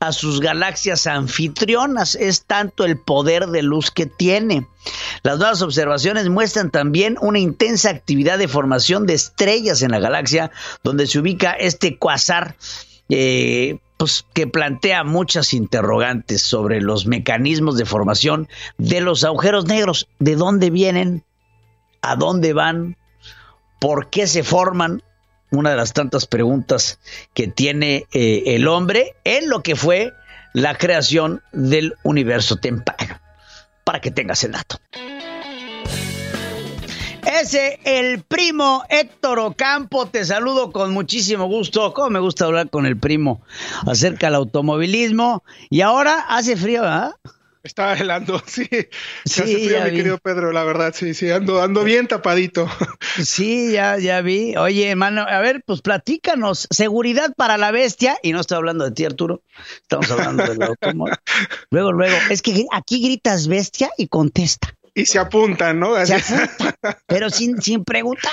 a 0.00 0.12
sus 0.12 0.40
galaxias 0.40 1.06
anfitrionas. 1.06 2.14
Es 2.14 2.44
tanto 2.44 2.84
el 2.84 2.98
poder 2.98 3.46
de 3.48 3.62
luz 3.62 3.90
que 3.90 4.06
tiene. 4.06 4.66
Las 5.22 5.38
nuevas 5.38 5.62
observaciones 5.62 6.28
muestran 6.28 6.70
también 6.70 7.16
una 7.20 7.38
intensa 7.38 7.90
actividad 7.90 8.38
de 8.38 8.48
formación 8.48 9.06
de 9.06 9.14
estrellas 9.14 9.82
en 9.82 9.90
la 9.90 9.98
galaxia, 9.98 10.50
donde 10.82 11.06
se 11.06 11.18
ubica 11.18 11.52
este 11.52 11.98
cuasar. 11.98 12.56
Eh, 13.10 13.78
pues, 13.98 14.24
que 14.32 14.46
plantea 14.46 15.04
muchas 15.04 15.52
interrogantes 15.52 16.42
sobre 16.42 16.80
los 16.80 17.06
mecanismos 17.06 17.76
de 17.76 17.84
formación 17.84 18.48
de 18.78 19.00
los 19.00 19.24
agujeros 19.24 19.66
negros, 19.66 20.08
de 20.18 20.36
dónde 20.36 20.70
vienen, 20.70 21.24
a 22.02 22.16
dónde 22.16 22.54
van, 22.54 22.96
por 23.78 24.08
qué 24.08 24.26
se 24.26 24.42
forman, 24.42 25.02
una 25.58 25.70
de 25.70 25.76
las 25.76 25.92
tantas 25.92 26.26
preguntas 26.26 26.98
que 27.32 27.48
tiene 27.48 28.06
eh, 28.12 28.42
el 28.46 28.68
hombre 28.68 29.14
en 29.24 29.48
lo 29.48 29.62
que 29.62 29.76
fue 29.76 30.12
la 30.52 30.76
creación 30.76 31.42
del 31.52 31.94
universo 32.02 32.56
temprano. 32.56 33.20
Para 33.84 34.00
que 34.00 34.10
tengas 34.10 34.42
el 34.44 34.52
dato. 34.52 34.78
Ese, 37.26 37.80
el 37.84 38.22
primo 38.22 38.84
Héctor 38.88 39.38
Ocampo, 39.40 40.06
te 40.06 40.24
saludo 40.24 40.70
con 40.70 40.92
muchísimo 40.92 41.46
gusto. 41.46 41.92
Cómo 41.92 42.10
me 42.10 42.20
gusta 42.20 42.44
hablar 42.44 42.70
con 42.70 42.86
el 42.86 42.96
primo 42.96 43.42
acerca 43.86 44.26
del 44.26 44.36
automovilismo. 44.36 45.42
Y 45.70 45.80
ahora 45.80 46.26
hace 46.28 46.56
frío, 46.56 46.82
¿verdad? 46.82 47.14
Estaba 47.64 47.94
helando, 47.94 48.42
sí. 48.46 48.68
Sí, 49.24 49.42
frío, 49.42 49.82
mi 49.84 49.90
querido 49.90 50.18
Pedro, 50.18 50.52
la 50.52 50.64
verdad, 50.64 50.94
sí, 50.94 51.14
sí, 51.14 51.30
ando, 51.30 51.62
ando 51.62 51.82
bien 51.82 52.06
tapadito. 52.06 52.68
Sí, 53.24 53.72
ya, 53.72 53.96
ya 53.98 54.20
vi. 54.20 54.56
Oye, 54.56 54.90
hermano, 54.90 55.22
a 55.22 55.40
ver, 55.40 55.62
pues 55.64 55.80
platícanos. 55.80 56.66
Seguridad 56.70 57.32
para 57.36 57.56
la 57.56 57.70
bestia, 57.70 58.18
y 58.22 58.32
no 58.32 58.40
estoy 58.40 58.56
hablando 58.56 58.84
de 58.84 58.90
ti, 58.90 59.04
Arturo, 59.04 59.42
estamos 59.80 60.10
hablando 60.10 60.44
del 60.44 60.62
automóvil. 60.62 61.14
Luego, 61.70 61.92
luego, 61.92 62.16
es 62.28 62.42
que 62.42 62.66
aquí 62.72 63.02
gritas 63.02 63.48
bestia 63.48 63.90
y 63.96 64.08
contesta. 64.08 64.74
Y 64.94 65.06
se 65.06 65.18
apuntan, 65.18 65.80
¿no? 65.80 66.04
Se 66.04 66.14
apuntan, 66.14 66.96
pero 67.06 67.30
sin, 67.30 67.62
sin 67.62 67.84
preguntar. 67.84 68.32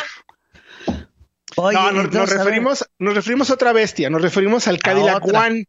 Oye, 1.55 1.77
no, 1.77 1.91
nos, 2.03 2.29
referimos, 2.29 2.85
nos 2.99 3.15
referimos 3.15 3.49
a 3.49 3.53
otra 3.53 3.71
bestia, 3.71 4.09
nos 4.09 4.21
referimos 4.21 4.67
al 4.67 4.79
Cadillac 4.79 5.25
One 5.25 5.65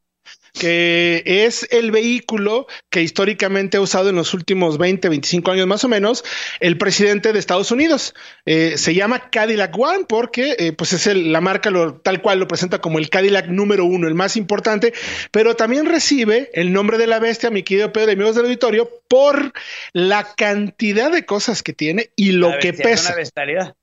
que 0.53 1.23
es 1.25 1.67
el 1.71 1.91
vehículo 1.91 2.67
que 2.91 3.03
históricamente 3.03 3.79
ha 3.79 3.81
usado 3.81 4.11
en 4.11 4.17
los 4.17 4.35
últimos 4.35 4.77
20, 4.79 5.09
25 5.09 5.51
años 5.51 5.67
más 5.67 5.83
o 5.85 5.89
menos 5.89 6.25
el 6.61 6.77
presidente 6.77 7.33
de 7.33 7.39
Estados 7.39 7.71
Unidos. 7.71 8.15
Eh, 8.45 8.75
se 8.77 8.95
llama 8.95 9.31
Cadillac 9.31 9.77
One 9.79 10.05
porque 10.07 10.57
eh, 10.59 10.73
pues 10.73 10.93
es 10.93 11.07
la 11.17 11.41
marca 11.41 11.71
tal 12.03 12.21
cual 12.21 12.39
lo 12.39 12.49
presenta 12.49 12.81
como 12.81 12.99
el 12.99 13.09
Cadillac 13.09 13.49
número 13.49 13.85
uno, 13.85 14.09
el 14.09 14.15
más 14.15 14.37
importante, 14.37 14.93
pero 15.31 15.57
también 15.57 15.87
recibe 15.87 16.51
el 16.53 16.73
nombre 16.73 16.99
de 16.99 17.07
la 17.07 17.19
bestia, 17.19 17.51
mi 17.51 17.63
querido 17.63 17.93
Pedro 17.93 18.11
y 18.11 18.15
amigos 18.15 18.37
del 18.37 18.45
auditorio, 18.45 18.91
por 19.09 19.53
la 19.93 20.35
cantidad 20.35 21.11
de 21.11 21.25
cosas 21.25 21.63
que 21.63 21.73
tiene 21.73 22.11
y 22.15 22.33
lo 22.33 22.59
que 22.61 22.73
pesa. 22.73 22.93
Es 22.93 23.07
una 23.07 23.17
bestialidad. 23.17 23.75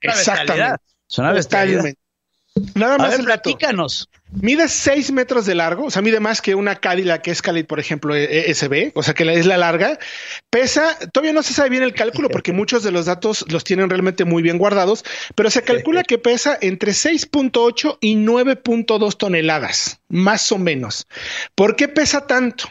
Exactamente. 0.00 0.82
Es 1.10 1.18
una 1.18 1.32
bestialidad. 1.32 1.94
Nada 2.74 2.98
más. 2.98 3.14
A 3.14 3.16
ver, 3.16 3.24
platícanos. 3.24 4.08
Mide 4.30 4.68
6 4.68 5.12
metros 5.12 5.46
de 5.46 5.54
largo, 5.54 5.86
o 5.86 5.90
sea, 5.90 6.02
mide 6.02 6.20
más 6.20 6.42
que 6.42 6.54
una 6.54 6.76
Cadillac 6.76 7.26
Escalade, 7.28 7.64
por 7.64 7.80
ejemplo, 7.80 8.14
ESB, 8.14 8.72
e 8.74 8.92
o 8.94 9.02
sea, 9.02 9.14
que 9.14 9.30
es 9.32 9.46
la 9.46 9.56
larga. 9.56 9.98
Pesa, 10.50 10.98
todavía 11.12 11.32
no 11.32 11.42
se 11.42 11.54
sabe 11.54 11.70
bien 11.70 11.82
el 11.82 11.94
cálculo 11.94 12.28
porque 12.28 12.52
muchos 12.52 12.82
de 12.82 12.90
los 12.90 13.06
datos 13.06 13.46
los 13.48 13.64
tienen 13.64 13.88
realmente 13.88 14.26
muy 14.26 14.42
bien 14.42 14.58
guardados, 14.58 15.04
pero 15.34 15.50
se 15.50 15.62
calcula 15.62 16.04
que 16.04 16.18
pesa 16.18 16.58
entre 16.60 16.92
6.8 16.92 17.98
y 18.02 18.16
9.2 18.16 19.16
toneladas, 19.16 20.00
más 20.08 20.52
o 20.52 20.58
menos. 20.58 21.06
¿Por 21.54 21.74
qué 21.74 21.88
pesa 21.88 22.26
tanto? 22.26 22.68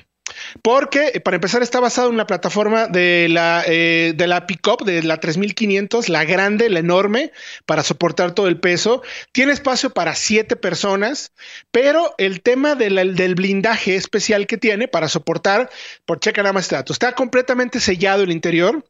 Porque, 0.62 1.12
eh, 1.14 1.20
para 1.20 1.36
empezar, 1.36 1.62
está 1.64 1.80
basado 1.80 2.10
en 2.10 2.18
la 2.18 2.28
plataforma 2.28 2.88
de 2.88 3.28
la, 3.30 3.64
eh, 3.66 4.14
de 4.16 4.28
la 4.28 4.48
Pickup, 4.48 4.84
de 4.84 5.04
la 5.04 5.20
3500, 5.20 6.10
la 6.10 6.26
grande, 6.26 6.70
la 6.70 6.80
enorme, 6.80 7.32
para 7.66 7.84
soportar 7.84 8.34
todo 8.34 8.48
el 8.48 8.60
peso. 8.60 9.02
Tiene 9.32 9.54
espacio 9.54 9.92
para 9.92 10.16
siete 10.16 10.56
personas, 10.56 11.32
pero 11.72 12.14
el 12.18 12.42
tema 12.42 12.76
del 12.76 13.36
blindaje 13.36 13.96
especial 13.96 14.48
que 14.48 14.58
tiene 14.58 14.88
para 14.88 15.10
soportar, 15.10 15.70
por 16.06 16.20
checa 16.20 16.42
nada 16.44 16.54
más 16.54 16.66
este 16.66 16.76
dato, 16.76 16.94
está 16.94 17.14
completamente 17.14 17.80
sellado 17.80 18.24
el 18.24 18.32
interior. 18.32 18.84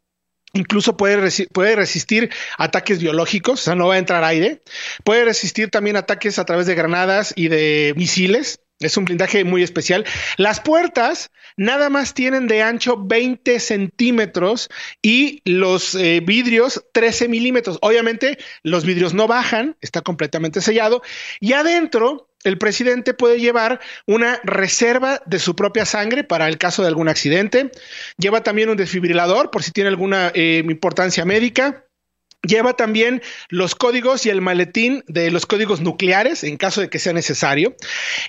Incluso 0.54 0.96
puede, 0.96 1.30
puede, 1.51 1.75
resistir 1.75 2.32
ataques 2.58 3.00
biológicos, 3.00 3.60
o 3.60 3.63
sea, 3.63 3.75
no 3.75 3.88
va 3.88 3.96
a 3.96 3.98
entrar 3.98 4.24
aire. 4.24 4.62
Puede 5.04 5.25
resistir 5.25 5.70
también 5.70 5.98
ataques 5.98 6.39
a 6.39 6.46
través 6.46 6.66
de 6.68 6.75
granadas 6.75 7.34
y 7.36 7.50
de 7.50 7.94
misiles. 7.98 8.62
Es 8.80 8.96
un 8.96 9.06
blindaje 9.06 9.44
muy 9.44 9.64
especial. 9.64 10.06
Las 10.38 10.60
puertas 10.60 11.32
nada 11.56 11.90
más 11.90 12.14
tienen 12.14 12.46
de 12.48 12.62
ancho 12.62 12.96
20 12.98 13.60
centímetros 13.60 14.70
y 15.02 15.42
los 15.46 15.96
eh, 15.96 16.22
vidrios 16.24 16.86
13 16.92 17.28
milímetros. 17.28 17.80
Obviamente 17.82 18.38
los 18.62 18.86
vidrios 18.86 19.16
no 19.16 19.28
bajan, 19.28 19.76
está 19.82 20.02
completamente 20.02 20.62
sellado. 20.62 21.02
Y 21.40 21.54
adentro 21.54 22.30
el 22.44 22.60
presidente 22.60 23.16
puede 23.16 23.40
llevar 23.40 23.80
una 24.06 24.40
reserva 24.44 25.24
de 25.26 25.40
su 25.40 25.56
propia 25.56 25.86
sangre 25.86 26.24
para 26.24 26.48
el 26.48 26.60
caso 26.60 26.84
de 26.84 26.90
algún 26.90 27.10
accidente. 27.10 27.72
Lleva 28.18 28.44
también 28.44 28.70
un 28.70 28.78
desfibrilador 28.78 29.50
por 29.50 29.64
si 29.64 29.72
tiene 29.72 29.90
alguna 29.90 30.32
eh, 30.36 30.64
importancia 30.64 31.26
médica 31.26 31.87
Lleva 32.44 32.74
también 32.75 33.22
los 33.50 33.75
códigos 33.75 34.25
y 34.25 34.29
el 34.29 34.41
maletín 34.41 35.03
de 35.08 35.32
los 35.32 35.46
códigos 35.46 35.82
nucleares 35.82 36.44
en 36.44 36.58
caso 36.58 36.82
de 36.82 36.89
que 36.89 37.00
sea 37.00 37.12
necesario. 37.12 37.75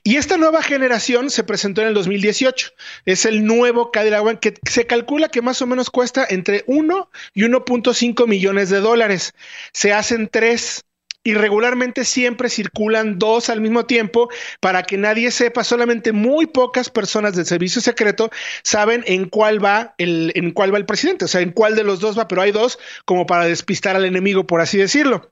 Y 0.02 0.16
esta 0.16 0.38
nueva 0.38 0.62
generación 0.62 1.30
se 1.30 1.44
presentó 1.44 1.82
en 1.82 1.88
el 1.88 1.94
2018. 1.94 2.72
Es 3.04 3.26
el 3.26 3.44
nuevo 3.44 3.90
Cadillac 3.92 4.40
que 4.40 4.54
se 4.68 4.86
calcula 4.86 5.28
que 5.28 5.42
más 5.42 5.60
o 5.62 5.66
menos 5.66 5.90
cuesta 5.90 6.26
entre 6.28 6.64
1 6.66 7.10
y 7.34 7.42
1.5 7.42 8.26
millones 8.26 8.70
de 8.70 8.80
dólares. 8.80 9.34
Se 9.72 9.92
hacen 9.92 10.28
tres 10.28 10.84
y 11.28 11.34
regularmente 11.34 12.06
siempre 12.06 12.48
circulan 12.48 13.18
dos 13.18 13.50
al 13.50 13.60
mismo 13.60 13.84
tiempo 13.84 14.30
para 14.60 14.84
que 14.84 14.96
nadie 14.96 15.30
sepa, 15.30 15.62
solamente 15.62 16.12
muy 16.12 16.46
pocas 16.46 16.88
personas 16.88 17.36
del 17.36 17.44
servicio 17.44 17.82
secreto 17.82 18.30
saben 18.62 19.04
en 19.06 19.28
cuál 19.28 19.62
va 19.62 19.94
el 19.98 20.32
en 20.36 20.52
cuál 20.52 20.72
va 20.72 20.78
el 20.78 20.86
presidente, 20.86 21.26
o 21.26 21.28
sea, 21.28 21.42
en 21.42 21.52
cuál 21.52 21.76
de 21.76 21.84
los 21.84 22.00
dos 22.00 22.18
va, 22.18 22.28
pero 22.28 22.40
hay 22.40 22.50
dos 22.50 22.78
como 23.04 23.26
para 23.26 23.44
despistar 23.44 23.94
al 23.94 24.06
enemigo, 24.06 24.46
por 24.46 24.62
así 24.62 24.78
decirlo. 24.78 25.30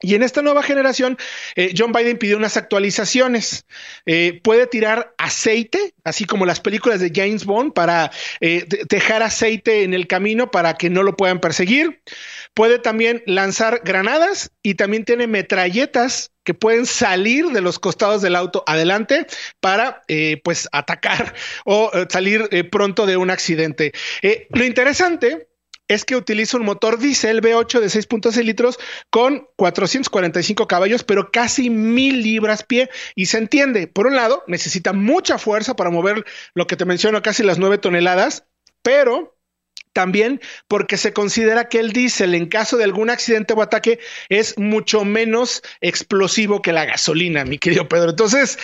Y 0.00 0.14
en 0.14 0.22
esta 0.22 0.42
nueva 0.42 0.62
generación, 0.62 1.18
eh, 1.56 1.74
John 1.76 1.92
Biden 1.92 2.18
pidió 2.18 2.36
unas 2.36 2.56
actualizaciones. 2.56 3.66
Eh, 4.06 4.40
puede 4.44 4.68
tirar 4.68 5.12
aceite, 5.18 5.94
así 6.04 6.24
como 6.24 6.46
las 6.46 6.60
películas 6.60 7.00
de 7.00 7.10
James 7.12 7.44
Bond, 7.44 7.72
para 7.72 8.12
eh, 8.40 8.64
dejar 8.88 9.24
aceite 9.24 9.82
en 9.82 9.94
el 9.94 10.06
camino 10.06 10.52
para 10.52 10.74
que 10.74 10.88
no 10.88 11.02
lo 11.02 11.16
puedan 11.16 11.40
perseguir. 11.40 12.00
Puede 12.54 12.78
también 12.78 13.24
lanzar 13.26 13.82
granadas 13.84 14.52
y 14.62 14.74
también 14.74 15.04
tiene 15.04 15.26
metralletas 15.26 16.30
que 16.44 16.54
pueden 16.54 16.86
salir 16.86 17.46
de 17.46 17.60
los 17.60 17.80
costados 17.80 18.22
del 18.22 18.36
auto 18.36 18.62
adelante 18.66 19.26
para 19.60 20.02
pues 20.42 20.68
atacar 20.72 21.34
o 21.66 21.90
salir 22.08 22.48
pronto 22.70 23.04
de 23.04 23.16
un 23.16 23.30
accidente. 23.30 23.92
lo 24.50 24.64
interesante 24.64 25.48
es 25.88 26.04
que 26.04 26.16
utiliza 26.16 26.58
un 26.58 26.64
motor 26.64 26.98
diésel 26.98 27.42
V8 27.42 27.80
de 27.80 27.86
6.6 27.86 28.42
litros 28.44 28.78
con 29.10 29.48
445 29.56 30.68
caballos, 30.68 31.02
pero 31.02 31.30
casi 31.32 31.70
mil 31.70 32.22
libras 32.22 32.62
pie. 32.62 32.90
Y 33.14 33.26
se 33.26 33.38
entiende, 33.38 33.86
por 33.86 34.06
un 34.06 34.16
lado, 34.16 34.44
necesita 34.46 34.92
mucha 34.92 35.38
fuerza 35.38 35.74
para 35.74 35.90
mover 35.90 36.24
lo 36.54 36.66
que 36.66 36.76
te 36.76 36.84
menciono, 36.84 37.22
casi 37.22 37.42
las 37.42 37.58
9 37.58 37.78
toneladas, 37.78 38.44
pero 38.82 39.38
también 39.92 40.40
porque 40.68 40.96
se 40.96 41.12
considera 41.12 41.68
que 41.68 41.80
el 41.80 41.92
diésel 41.92 42.34
en 42.34 42.46
caso 42.46 42.76
de 42.76 42.84
algún 42.84 43.10
accidente 43.10 43.54
o 43.54 43.62
ataque 43.62 43.98
es 44.28 44.56
mucho 44.58 45.04
menos 45.04 45.62
explosivo 45.80 46.62
que 46.62 46.72
la 46.72 46.84
gasolina, 46.84 47.44
mi 47.44 47.58
querido 47.58 47.88
Pedro. 47.88 48.10
Entonces, 48.10 48.58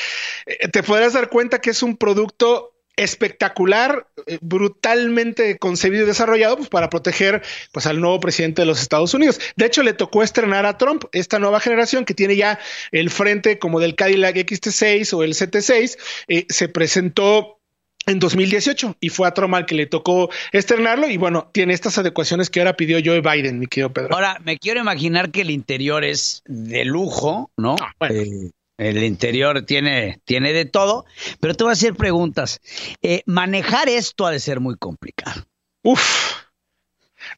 eh, 0.47 0.69
te 0.69 0.83
podrás 0.83 1.15
dar 1.15 1.31
cuenta 1.31 1.61
que 1.61 1.71
es 1.71 1.83
un 1.83 1.97
producto 1.97 2.74
espectacular, 2.97 4.07
eh, 4.27 4.39
brutalmente 4.41 5.59
concebido 5.59 6.05
y 6.05 6.07
desarrollado 6.07 6.57
pues, 6.57 6.69
para 6.69 6.91
proteger 6.91 7.43
pues, 7.73 7.87
al 7.87 8.01
nuevo 8.01 8.21
presidente 8.21 8.63
de 8.63 8.67
los 8.67 8.81
Estados 8.81 9.15
Unidos. 9.15 9.41
De 9.57 9.67
hecho, 9.67 9.83
le 9.83 9.95
tocó 9.95 10.23
estrenar 10.23 10.67
a 10.67 10.79
Trump 10.79 11.05
esta 11.13 11.39
nueva 11.39 11.61
generación 11.61 12.05
que 12.05 12.15
tiene 12.15 12.37
ya 12.37 12.59
el 12.93 13.11
frente 13.11 13.59
como 13.59 13.81
del 13.81 13.95
Cadillac 13.95 14.37
XT6 14.37 15.13
o 15.15 15.23
el 15.23 15.35
CT6. 15.35 15.99
Eh, 16.29 16.47
se 16.49 16.69
presentó 16.69 17.59
en 18.07 18.19
2018 18.19 18.97
y 19.01 19.09
fue 19.09 19.27
a 19.27 19.35
Trump 19.35 19.55
al 19.55 19.67
que 19.67 19.75
le 19.75 19.87
tocó 19.87 20.31
estrenarlo 20.53 21.09
y 21.09 21.17
bueno, 21.17 21.51
tiene 21.53 21.73
estas 21.73 21.99
adecuaciones 21.99 22.51
que 22.51 22.61
ahora 22.61 22.77
pidió 22.77 22.99
Joe 23.05 23.21
Biden, 23.21 23.59
mi 23.59 23.67
querido 23.67 23.93
Pedro. 23.93 24.15
Ahora, 24.15 24.39
me 24.45 24.59
quiero 24.59 24.81
imaginar 24.81 25.31
que 25.31 25.41
el 25.41 25.51
interior 25.51 26.05
es 26.05 26.43
de 26.47 26.85
lujo, 26.85 27.51
¿no? 27.57 27.77
Ah, 27.81 28.09
eh, 28.11 28.51
el 28.79 29.03
interior 29.03 29.63
tiene, 29.63 30.21
tiene 30.25 30.53
de 30.53 30.65
todo, 30.65 31.05
pero 31.41 31.55
te 31.55 31.65
voy 31.65 31.71
a 31.71 31.75
hacer 31.75 31.95
preguntas. 31.95 32.61
Eh, 33.03 33.23
manejar 33.27 33.89
esto 33.89 34.27
ha 34.27 34.31
de 34.31 34.41
ser 34.41 34.61
muy 34.61 34.77
complicado. 34.77 35.45
Uf. 35.83 36.45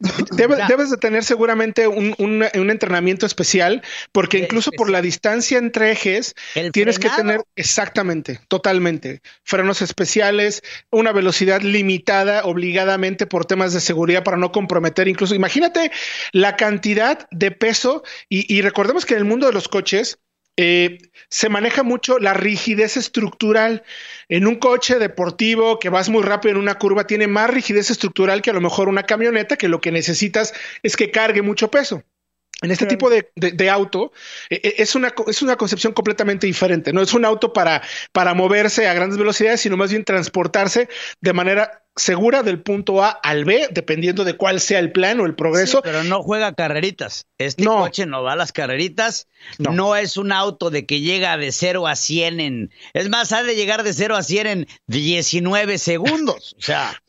Debes, 0.33 0.90
de 0.90 0.97
tener 0.97 1.25
seguramente 1.25 1.87
un, 1.87 2.43
entrenamiento 2.52 3.25
especial, 3.25 3.83
porque 4.12 4.38
incluso 4.38 4.73
por 4.73 4.90
la 4.90 5.00
distancia 5.00 5.59
entre 5.59 5.93
ejes, 5.93 6.35
tienes 6.73 6.99
que 6.99 7.09
tener 7.11 7.43
exactamente, 7.55 8.40
totalmente, 8.49 9.23
frenos 9.45 9.83
especiales, 9.83 10.63
una 10.91 11.13
velocidad 11.13 11.63
limitada 11.63 12.45
obligadamente 12.45 13.26
por 13.26 13.47
temas 13.47 13.73
de 13.73 13.80
seguridad 13.80 14.25
para 14.25 14.37
no 14.37 14.52
comprometer. 14.52 15.08
Incluso 15.08 15.34
imagínate 15.34 15.93
la 16.32 16.56
cantidad 16.56 17.28
de 17.30 17.50
peso 17.52 18.02
y, 18.28 18.52
y 18.52 18.63
recordemos 18.63 19.06
que 19.06 19.15
en 19.15 19.21
el 19.21 19.25
mundo 19.25 19.47
de 19.47 19.52
los 19.52 19.69
coches, 19.69 20.19
eh, 20.56 20.99
se 21.28 21.49
maneja 21.49 21.82
mucho 21.82 22.19
la 22.19 22.34
rigidez 22.34 22.97
estructural. 22.97 23.84
En 24.28 24.47
un 24.47 24.56
coche 24.56 24.99
deportivo 24.99 25.78
que 25.78 25.88
vas 25.88 26.08
muy 26.08 26.23
rápido 26.23 26.52
en 26.52 26.60
una 26.60 26.78
curva, 26.78 27.06
tiene 27.06 27.26
más 27.26 27.50
rigidez 27.50 27.90
estructural 27.90 28.42
que 28.42 28.50
a 28.50 28.54
lo 28.54 28.60
mejor 28.60 28.88
una 28.88 29.04
camioneta, 29.04 29.56
que 29.56 29.69
lo 29.69 29.80
que 29.80 29.92
necesitas 29.92 30.54
es 30.82 30.97
que 30.97 31.10
cargue 31.10 31.42
mucho 31.42 31.71
peso. 31.71 32.02
En 32.62 32.71
este 32.71 32.86
tipo 32.86 33.10
de, 33.10 33.71
auto 33.71 34.12
eh, 34.49 34.60
eh, 34.62 34.75
es, 34.78 34.95
una, 34.95 35.12
es 35.26 35.42
una 35.42 35.56
concepción 35.56 35.92
completamente 35.92 36.47
diferente. 36.47 36.92
No 36.92 37.02
es 37.02 37.12
un 37.12 37.26
auto 37.26 37.52
para, 37.52 37.82
para 38.12 38.32
moverse 38.32 38.88
a 38.88 38.95
grandes 38.95 39.19
velocidades, 39.19 39.60
sino 39.60 39.76
más 39.76 39.90
bien 39.90 40.04
transportarse 40.04 40.88
de 41.21 41.32
manera 41.34 41.82
segura 41.97 42.42
del 42.42 42.62
punto 42.62 43.02
A 43.02 43.10
al 43.10 43.45
B, 43.45 43.69
dependiendo 43.71 44.25
de 44.25 44.36
cuál 44.36 44.60
sea 44.60 44.78
el 44.78 44.92
plan 44.92 45.21
o 45.21 45.26
el 45.26 45.34
progreso. 45.34 45.82
pero 45.82 46.02
no 46.04 46.23
juega 46.23 46.54
carreritas. 46.54 47.26
Este 47.36 47.64
coche 47.64 48.06
no 48.06 48.23
va 48.23 48.32
a 48.32 48.36
las 48.36 48.52
carreritas. 48.52 49.28
No. 49.58 49.97
es 49.97 50.16
un 50.16 50.32
auto 50.32 50.71
de 50.71 50.86
que 50.86 51.00
llega 51.00 51.36
de 51.36 51.52
0 51.52 51.86
a 51.86 51.95
100 51.95 52.40
en. 52.40 52.71
Es 52.95 53.10
más, 53.10 53.32
ha 53.32 53.42
de 53.42 53.54
llegar 53.54 53.82
de 53.82 53.92
0 53.92 54.16
a 54.16 54.23
100 54.23 54.47
en 54.47 54.66
19 54.86 55.78
segundos. 55.78 56.54
O 56.58 56.62
sea. 56.62 57.02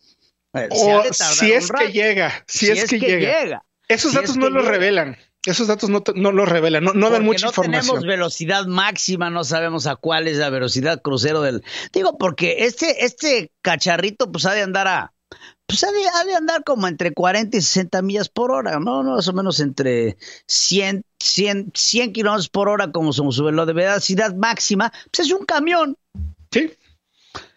Eh, 0.54 0.70
si 1.12 1.52
es 1.52 1.72
que 1.72 1.92
llega, 1.92 2.44
si, 2.48 2.72
es, 2.72 2.90
que, 2.90 3.00
llega. 3.00 3.64
Esos 3.88 4.14
datos 4.14 4.38
no 4.38 4.50
los 4.50 4.66
revelan. 4.66 5.18
Esos 5.48 5.68
datos 5.68 5.90
no, 5.90 6.04
no 6.14 6.34
lo 6.34 6.46
revelan, 6.46 6.84
no, 6.84 6.92
no 6.92 7.10
dan 7.10 7.24
mucha 7.24 7.46
no 7.46 7.52
información. 7.52 7.84
tenemos 7.84 8.06
velocidad 8.06 8.66
máxima, 8.66 9.30
no 9.30 9.46
sabemos 9.46 9.88
a 9.88 9.96
cuál 9.96 10.28
es 10.28 10.36
la 10.36 10.50
velocidad 10.50 11.02
crucero 11.02 11.42
del. 11.42 11.64
Digo, 11.94 12.18
porque 12.18 12.66
este, 12.66 13.06
este 13.06 13.54
cacharrito, 13.62 14.30
pues 14.30 14.46
ha 14.46 14.54
de 14.54 14.62
andar 14.62 14.90
a. 14.90 15.14
Pues 15.66 15.86
ha 15.86 15.92
de, 15.92 16.36
andar 16.36 16.66
como 16.66 16.90
entre 16.90 17.14
40 17.14 17.56
y 17.56 17.62
60 17.62 18.02
millas 18.02 18.28
por 18.28 18.52
hora, 18.52 18.78
¿no? 18.82 19.04
Más 19.04 19.30
o 19.30 19.34
menos 19.34 19.62
entre 19.62 20.18
100, 20.48 21.04
100, 21.18 21.72
100 21.74 22.12
kilómetros 22.12 22.50
por 22.50 22.68
hora, 22.68 22.92
como 22.92 23.14
su 23.14 23.24
de 23.46 23.74
velocidad 23.74 24.36
máxima. 24.36 24.92
Pues 25.12 25.28
es 25.28 25.34
un 25.34 25.46
camión. 25.46 25.96
Sí. 26.52 26.74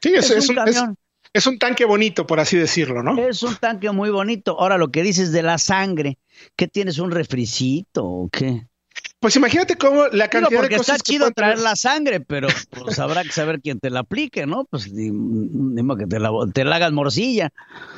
Sí, 0.01 0.13
es, 0.15 0.49
un, 0.49 0.55
camión. 0.55 0.97
Es, 1.33 1.47
un 1.47 1.59
tanque 1.59 1.85
bonito, 1.85 2.27
por 2.27 2.41
así 2.41 2.57
decirlo, 2.57 3.03
¿no? 3.03 3.17
Es 3.19 3.43
un 3.43 3.55
tanque 3.57 3.91
muy 3.91 4.11
bonito. 4.11 4.59
Ahora, 4.61 4.79
lo 4.79 4.91
que 4.91 5.03
dices 5.03 5.31
de 5.33 5.43
la 5.43 5.59
sangre 5.59 6.19
¿Qué 6.57 6.69
tienes, 6.69 6.99
un 6.99 7.11
refricito 7.11 8.05
o 8.05 8.29
qué? 8.31 8.67
Pues 9.21 9.37
imagínate 9.37 9.77
cómo 9.77 10.07
la 10.09 10.29
cantidad 10.29 10.63
de 10.63 10.77
cosas 10.77 10.97
está 10.97 11.13
chido 11.13 11.31
traer 11.31 11.59
la 11.59 11.77
sangre, 11.77 12.21
pero 12.21 12.49
pues 12.71 12.99
habrá 12.99 13.23
que 13.23 13.33
saber 13.33 13.61
quién 13.61 13.79
te 13.79 13.91
la 13.91 14.01
aplique, 14.01 14.47
¿no? 14.47 14.65
Pues 14.65 14.91
ni, 14.91 15.11
que 15.99 16.07
te 16.07 16.19
la, 16.19 16.31
te 16.55 16.65
la 16.65 16.77
hagas 16.77 16.93
morcilla. 16.93 17.53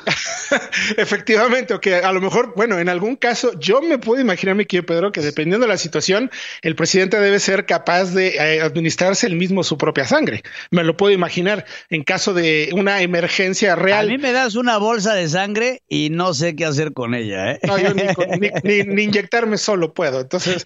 Efectivamente, 0.97 1.73
o 1.73 1.79
que 1.79 1.95
a 1.95 2.11
lo 2.11 2.19
mejor, 2.19 2.53
bueno, 2.57 2.77
en 2.77 2.89
algún 2.89 3.15
caso, 3.15 3.57
yo 3.57 3.81
me 3.81 3.99
puedo 3.99 4.21
imaginar, 4.21 4.55
mi 4.55 4.65
querido 4.65 4.85
Pedro, 4.85 5.11
que 5.13 5.21
dependiendo 5.21 5.65
de 5.65 5.71
la 5.71 5.77
situación, 5.77 6.29
el 6.61 6.75
presidente 6.75 7.17
debe 7.21 7.39
ser 7.39 7.65
capaz 7.65 8.13
de 8.13 8.35
eh, 8.35 8.61
administrarse 8.61 9.25
el 9.25 9.37
mismo 9.37 9.63
su 9.63 9.77
propia 9.77 10.05
sangre. 10.05 10.43
Me 10.71 10.83
lo 10.83 10.97
puedo 10.97 11.13
imaginar 11.13 11.65
en 11.89 12.03
caso 12.03 12.33
de 12.33 12.69
una 12.73 13.01
emergencia 13.01 13.77
real. 13.77 14.07
A 14.07 14.09
mí 14.09 14.17
me 14.17 14.33
das 14.33 14.55
una 14.55 14.77
bolsa 14.77 15.13
de 15.13 15.29
sangre 15.29 15.83
y 15.87 16.09
no 16.09 16.33
sé 16.33 16.53
qué 16.57 16.65
hacer 16.65 16.91
con 16.91 17.15
ella, 17.15 17.53
¿eh? 17.53 17.59
No, 17.63 17.77
yo 17.77 17.93
ni, 17.93 19.03
inyectarme 19.03 19.57
solo 19.57 19.93
puedo. 19.93 20.19
Entonces, 20.19 20.65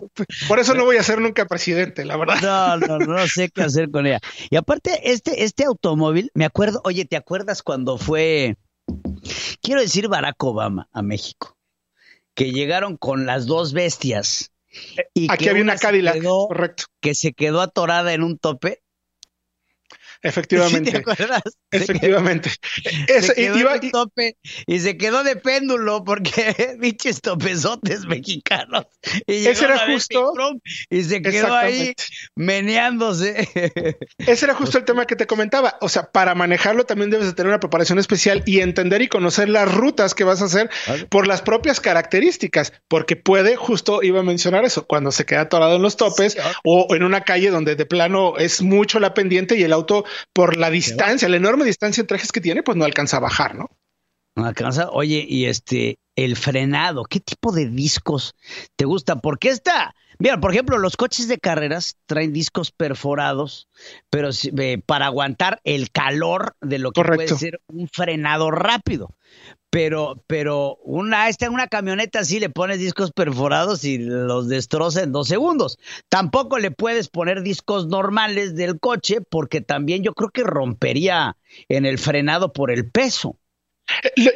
por, 0.48 0.58
eso 0.58 0.74
no 0.74 0.84
voy 0.84 0.96
a 0.96 1.02
ser 1.02 1.20
nunca 1.20 1.46
presidente, 1.46 2.04
la 2.04 2.16
verdad. 2.16 2.78
No, 2.78 2.98
no, 2.98 2.98
no 2.98 3.26
sé 3.26 3.48
qué 3.48 3.62
hacer 3.62 3.90
con 3.90 4.06
ella. 4.06 4.20
Y 4.50 4.56
aparte, 4.56 5.12
este, 5.12 5.44
este 5.44 5.64
automóvil, 5.64 6.30
me 6.34 6.44
acuerdo, 6.44 6.80
oye, 6.84 7.04
¿te 7.04 7.16
acuerdas 7.16 7.62
cuando 7.62 7.98
fue 7.98 8.56
Quiero 9.62 9.80
decir 9.80 10.08
Barack 10.08 10.42
Obama 10.44 10.88
a 10.92 11.02
México, 11.02 11.56
que 12.34 12.52
llegaron 12.52 12.96
con 12.96 13.26
las 13.26 13.46
dos 13.46 13.72
bestias. 13.72 14.52
Y 15.14 15.32
Aquí 15.32 15.48
había 15.48 15.62
una 15.62 15.76
Cadillac, 15.76 16.22
correcto. 16.22 16.84
Que 17.00 17.14
se 17.14 17.32
quedó 17.32 17.60
atorada 17.60 18.12
en 18.12 18.22
un 18.22 18.38
tope 18.38 18.82
Efectivamente. 20.24 20.90
¿Te 20.90 20.96
acuerdas? 20.96 21.42
Efectivamente. 21.70 22.50
se 22.50 23.34
quedó 23.34 23.58
iba, 23.58 23.76
y... 23.76 23.90
tope 23.90 24.38
y 24.66 24.80
se 24.80 24.96
quedó 24.96 25.22
de 25.22 25.36
péndulo 25.36 26.02
porque 26.02 26.76
biches 26.80 27.20
topezotes 27.20 28.06
mexicanos. 28.06 28.86
Y 29.26 29.46
ese 29.46 29.66
era 29.66 29.86
justo. 29.86 30.32
Y 30.88 31.02
se 31.04 31.20
quedó 31.20 31.54
ahí 31.54 31.94
meneándose. 32.34 33.48
Ese 34.18 34.46
era 34.46 34.54
justo 34.54 34.78
el 34.78 34.84
tema 34.84 35.06
que 35.06 35.16
te 35.16 35.26
comentaba. 35.26 35.76
O 35.82 35.88
sea, 35.90 36.10
para 36.10 36.34
manejarlo 36.34 36.84
también 36.84 37.10
debes 37.10 37.26
de 37.26 37.34
tener 37.34 37.48
una 37.48 37.60
preparación 37.60 37.98
especial 37.98 38.42
y 38.46 38.60
entender 38.60 39.02
y 39.02 39.08
conocer 39.08 39.50
las 39.50 39.72
rutas 39.72 40.14
que 40.14 40.24
vas 40.24 40.40
a 40.40 40.46
hacer 40.46 40.70
por 41.10 41.26
las 41.26 41.42
propias 41.42 41.80
características, 41.80 42.72
porque 42.88 43.16
puede, 43.16 43.56
justo 43.56 44.02
iba 44.02 44.20
a 44.20 44.22
mencionar 44.22 44.64
eso, 44.64 44.86
cuando 44.86 45.12
se 45.12 45.26
queda 45.26 45.42
atorado 45.42 45.76
en 45.76 45.82
los 45.82 45.96
topes 45.98 46.38
o 46.64 46.94
en 46.94 47.02
una 47.02 47.24
calle 47.24 47.50
donde 47.50 47.76
de 47.76 47.84
plano 47.84 48.38
es 48.38 48.62
mucho 48.62 49.00
la 49.00 49.12
pendiente 49.12 49.56
y 49.56 49.62
el 49.62 49.72
auto 49.72 50.04
por 50.32 50.56
la 50.56 50.70
distancia, 50.70 51.28
la 51.28 51.36
enorme 51.36 51.64
distancia 51.64 52.00
entre 52.00 52.16
ejes 52.16 52.32
que 52.32 52.40
tiene, 52.40 52.62
pues 52.62 52.76
no 52.76 52.84
alcanza 52.84 53.18
a 53.18 53.20
bajar, 53.20 53.54
¿no? 53.54 53.70
No 54.36 54.46
alcanza. 54.46 54.90
Oye, 54.90 55.24
y 55.28 55.46
este, 55.46 55.98
el 56.16 56.36
frenado. 56.36 57.04
¿Qué 57.04 57.20
tipo 57.20 57.52
de 57.52 57.68
discos 57.68 58.34
te 58.76 58.84
gusta? 58.84 59.20
Porque 59.20 59.48
está, 59.48 59.94
mira, 60.18 60.40
por 60.40 60.52
ejemplo, 60.52 60.78
los 60.78 60.96
coches 60.96 61.28
de 61.28 61.38
carreras 61.38 61.96
traen 62.06 62.32
discos 62.32 62.72
perforados, 62.72 63.68
pero 64.10 64.30
eh, 64.58 64.82
para 64.84 65.06
aguantar 65.06 65.60
el 65.64 65.90
calor 65.90 66.56
de 66.60 66.78
lo 66.78 66.92
que 66.92 67.04
puede 67.04 67.28
ser 67.28 67.60
un 67.66 67.88
frenado 67.88 68.50
rápido. 68.50 69.14
Pero, 69.74 70.22
pero 70.28 70.76
una, 70.84 71.28
esta 71.28 71.46
en 71.46 71.52
una 71.52 71.66
camioneta 71.66 72.22
sí 72.22 72.38
le 72.38 72.48
pones 72.48 72.78
discos 72.78 73.10
perforados 73.10 73.82
y 73.82 73.98
los 73.98 74.46
destroza 74.46 75.02
en 75.02 75.10
dos 75.10 75.26
segundos. 75.26 75.80
Tampoco 76.08 76.60
le 76.60 76.70
puedes 76.70 77.08
poner 77.08 77.42
discos 77.42 77.88
normales 77.88 78.54
del 78.54 78.78
coche 78.78 79.18
porque 79.20 79.62
también 79.62 80.04
yo 80.04 80.14
creo 80.14 80.30
que 80.30 80.44
rompería 80.44 81.36
en 81.68 81.86
el 81.86 81.98
frenado 81.98 82.52
por 82.52 82.70
el 82.70 82.88
peso. 82.88 83.36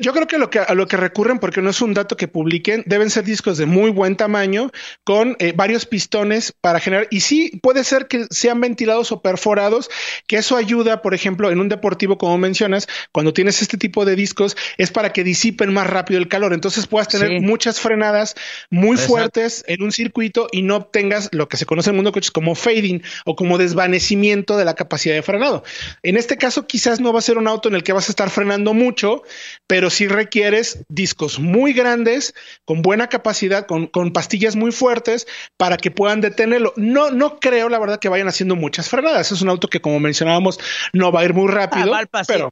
Yo 0.01 0.13
creo 0.13 0.27
que, 0.27 0.39
lo 0.39 0.51
que 0.51 0.59
a 0.59 0.75
lo 0.75 0.87
que 0.87 0.97
recurren, 0.99 1.39
porque 1.39 1.63
no 1.63 1.71
es 1.71 1.81
un 1.81 1.95
dato 1.95 2.17
que 2.17 2.29
publiquen, 2.29 2.83
deben 2.87 3.09
ser 3.09 3.25
discos 3.25 3.57
de 3.57 3.65
muy 3.65 3.91
buen 3.91 4.17
tamaño 4.17 4.71
con 5.05 5.37
eh, 5.39 5.53
varios 5.57 5.87
pistones 5.87 6.53
para 6.61 6.81
generar. 6.81 7.09
Y 7.11 7.21
sí, 7.21 7.59
puede 7.63 7.83
ser 7.85 8.09
que 8.09 8.27
sean 8.31 8.61
ventilados 8.61 9.11
o 9.11 9.23
perforados, 9.23 9.89
que 10.27 10.37
eso 10.37 10.57
ayuda, 10.57 11.01
por 11.01 11.15
ejemplo, 11.15 11.51
en 11.51 11.61
un 11.61 11.69
deportivo, 11.71 12.19
como 12.19 12.37
mencionas, 12.37 12.89
cuando 13.11 13.33
tienes 13.33 13.63
este 13.63 13.79
tipo 13.79 14.05
de 14.05 14.17
discos, 14.17 14.57
es 14.77 14.91
para 14.91 15.13
que 15.13 15.25
disipen 15.25 15.73
más 15.73 15.87
rápido 15.87 16.19
el 16.19 16.29
calor. 16.29 16.53
Entonces 16.53 16.87
puedas 16.87 17.09
tener 17.09 17.41
muchas 17.41 17.81
frenadas 17.81 18.35
muy 18.71 18.99
fuertes 18.99 19.65
en 19.67 19.83
un 19.83 19.93
circuito 19.93 20.49
y 20.53 20.61
no 20.61 20.77
obtengas 20.77 21.31
lo 21.33 21.49
que 21.49 21.57
se 21.57 21.65
conoce 21.65 21.89
en 21.89 21.95
el 21.95 21.97
mundo 21.97 22.11
de 22.11 22.15
coches 22.15 22.31
como 22.31 22.55
fading 22.55 23.03
o 23.25 23.35
como 23.35 23.57
desvanecimiento 23.57 24.59
de 24.59 24.67
la 24.67 24.75
capacidad 24.75 25.15
de 25.15 25.23
frenado. 25.23 25.65
En 26.03 26.17
este 26.17 26.37
caso, 26.37 26.67
quizás 26.67 27.01
no 27.01 27.15
va 27.15 27.21
a 27.21 27.23
ser 27.23 27.39
un 27.39 27.49
auto 27.49 27.69
en 27.69 27.75
el 27.75 27.83
que 27.83 27.95
vas 27.95 28.09
a 28.09 28.13
estar 28.13 28.29
frenando 28.29 28.75
mucho 28.75 29.23
pero 29.67 29.91
sí 29.91 30.07
requieres 30.09 30.85
discos 30.89 31.39
muy 31.39 31.73
grandes, 31.73 32.35
con 32.65 32.83
buena 32.83 33.09
capacidad, 33.09 33.67
con, 33.67 33.89
pastillas 34.13 34.57
muy 34.57 34.73
fuertes 34.73 35.27
para 35.57 35.77
que 35.77 35.91
puedan 35.91 36.21
detenerlo. 36.21 36.73
No, 36.77 37.11
no 37.11 37.39
creo, 37.39 37.69
la 37.69 37.79
verdad, 37.79 37.99
que 37.99 38.09
vayan 38.09 38.29
haciendo 38.29 38.57
muchas 38.57 38.89
frenadas. 38.89 39.33
Es 39.33 39.43
un 39.43 39.49
auto 39.49 39.69
que, 39.69 39.81
como 39.81 40.01
mencionábamos, 40.01 40.59
no 40.93 41.13
va 41.13 41.21
a 41.21 41.25
ir 41.25 41.35
muy 41.35 41.51
rápido. 41.51 41.95
Ah, 41.95 42.05
pero, 42.27 42.51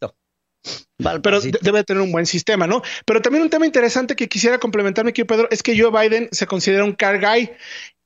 pero 1.23 1.41
debe 1.41 1.85
tener 1.85 2.03
un 2.03 2.13
buen 2.13 2.27
sistema, 2.27 2.67
¿no? 2.67 2.83
Pero 3.05 3.23
también 3.23 3.43
un 3.43 3.51
tema 3.51 3.67
interesante 3.67 4.17
que 4.17 4.29
quisiera 4.29 4.59
complementar, 4.59 5.05
mi 5.05 5.13
querido 5.13 5.29
Pedro, 5.29 5.49
es 5.51 5.63
que 5.63 5.79
Joe 5.79 5.91
Biden 5.91 6.29
se 6.33 6.47
considera 6.47 6.85
un 6.85 6.93
car 6.93 7.21
guy 7.21 7.51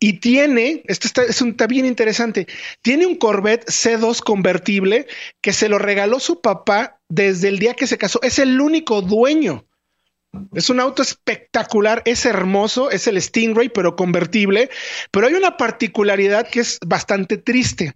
y 0.03 0.15
tiene, 0.15 0.83
esto 0.87 1.07
está, 1.07 1.23
es 1.25 1.43
un, 1.43 1.55
bien 1.69 1.85
interesante, 1.85 2.47
tiene 2.81 3.05
un 3.05 3.17
Corvette 3.17 3.67
C2 3.67 4.23
convertible 4.23 5.07
que 5.43 5.53
se 5.53 5.69
lo 5.69 5.79
regaló 5.79 6.19
su 6.21 6.41
papá 6.41 6.99
desde 7.11 7.49
el 7.49 7.59
día 7.59 7.75
que 7.75 7.87
se 7.87 7.99
casó. 7.99 8.19
Es 8.23 8.39
el 8.39 8.59
único 8.59 9.03
dueño. 9.03 9.67
Es 10.55 10.71
un 10.71 10.81
auto 10.81 11.03
espectacular, 11.03 12.03
es 12.07 12.25
hermoso, 12.25 12.91
es 12.91 13.09
el 13.09 13.21
Stingray, 13.21 13.69
pero 13.69 13.95
convertible. 13.95 14.71
Pero 15.11 15.27
hay 15.27 15.35
una 15.35 15.59
particularidad 15.59 16.49
que 16.49 16.61
es 16.61 16.79
bastante 16.87 17.37
triste. 17.37 17.95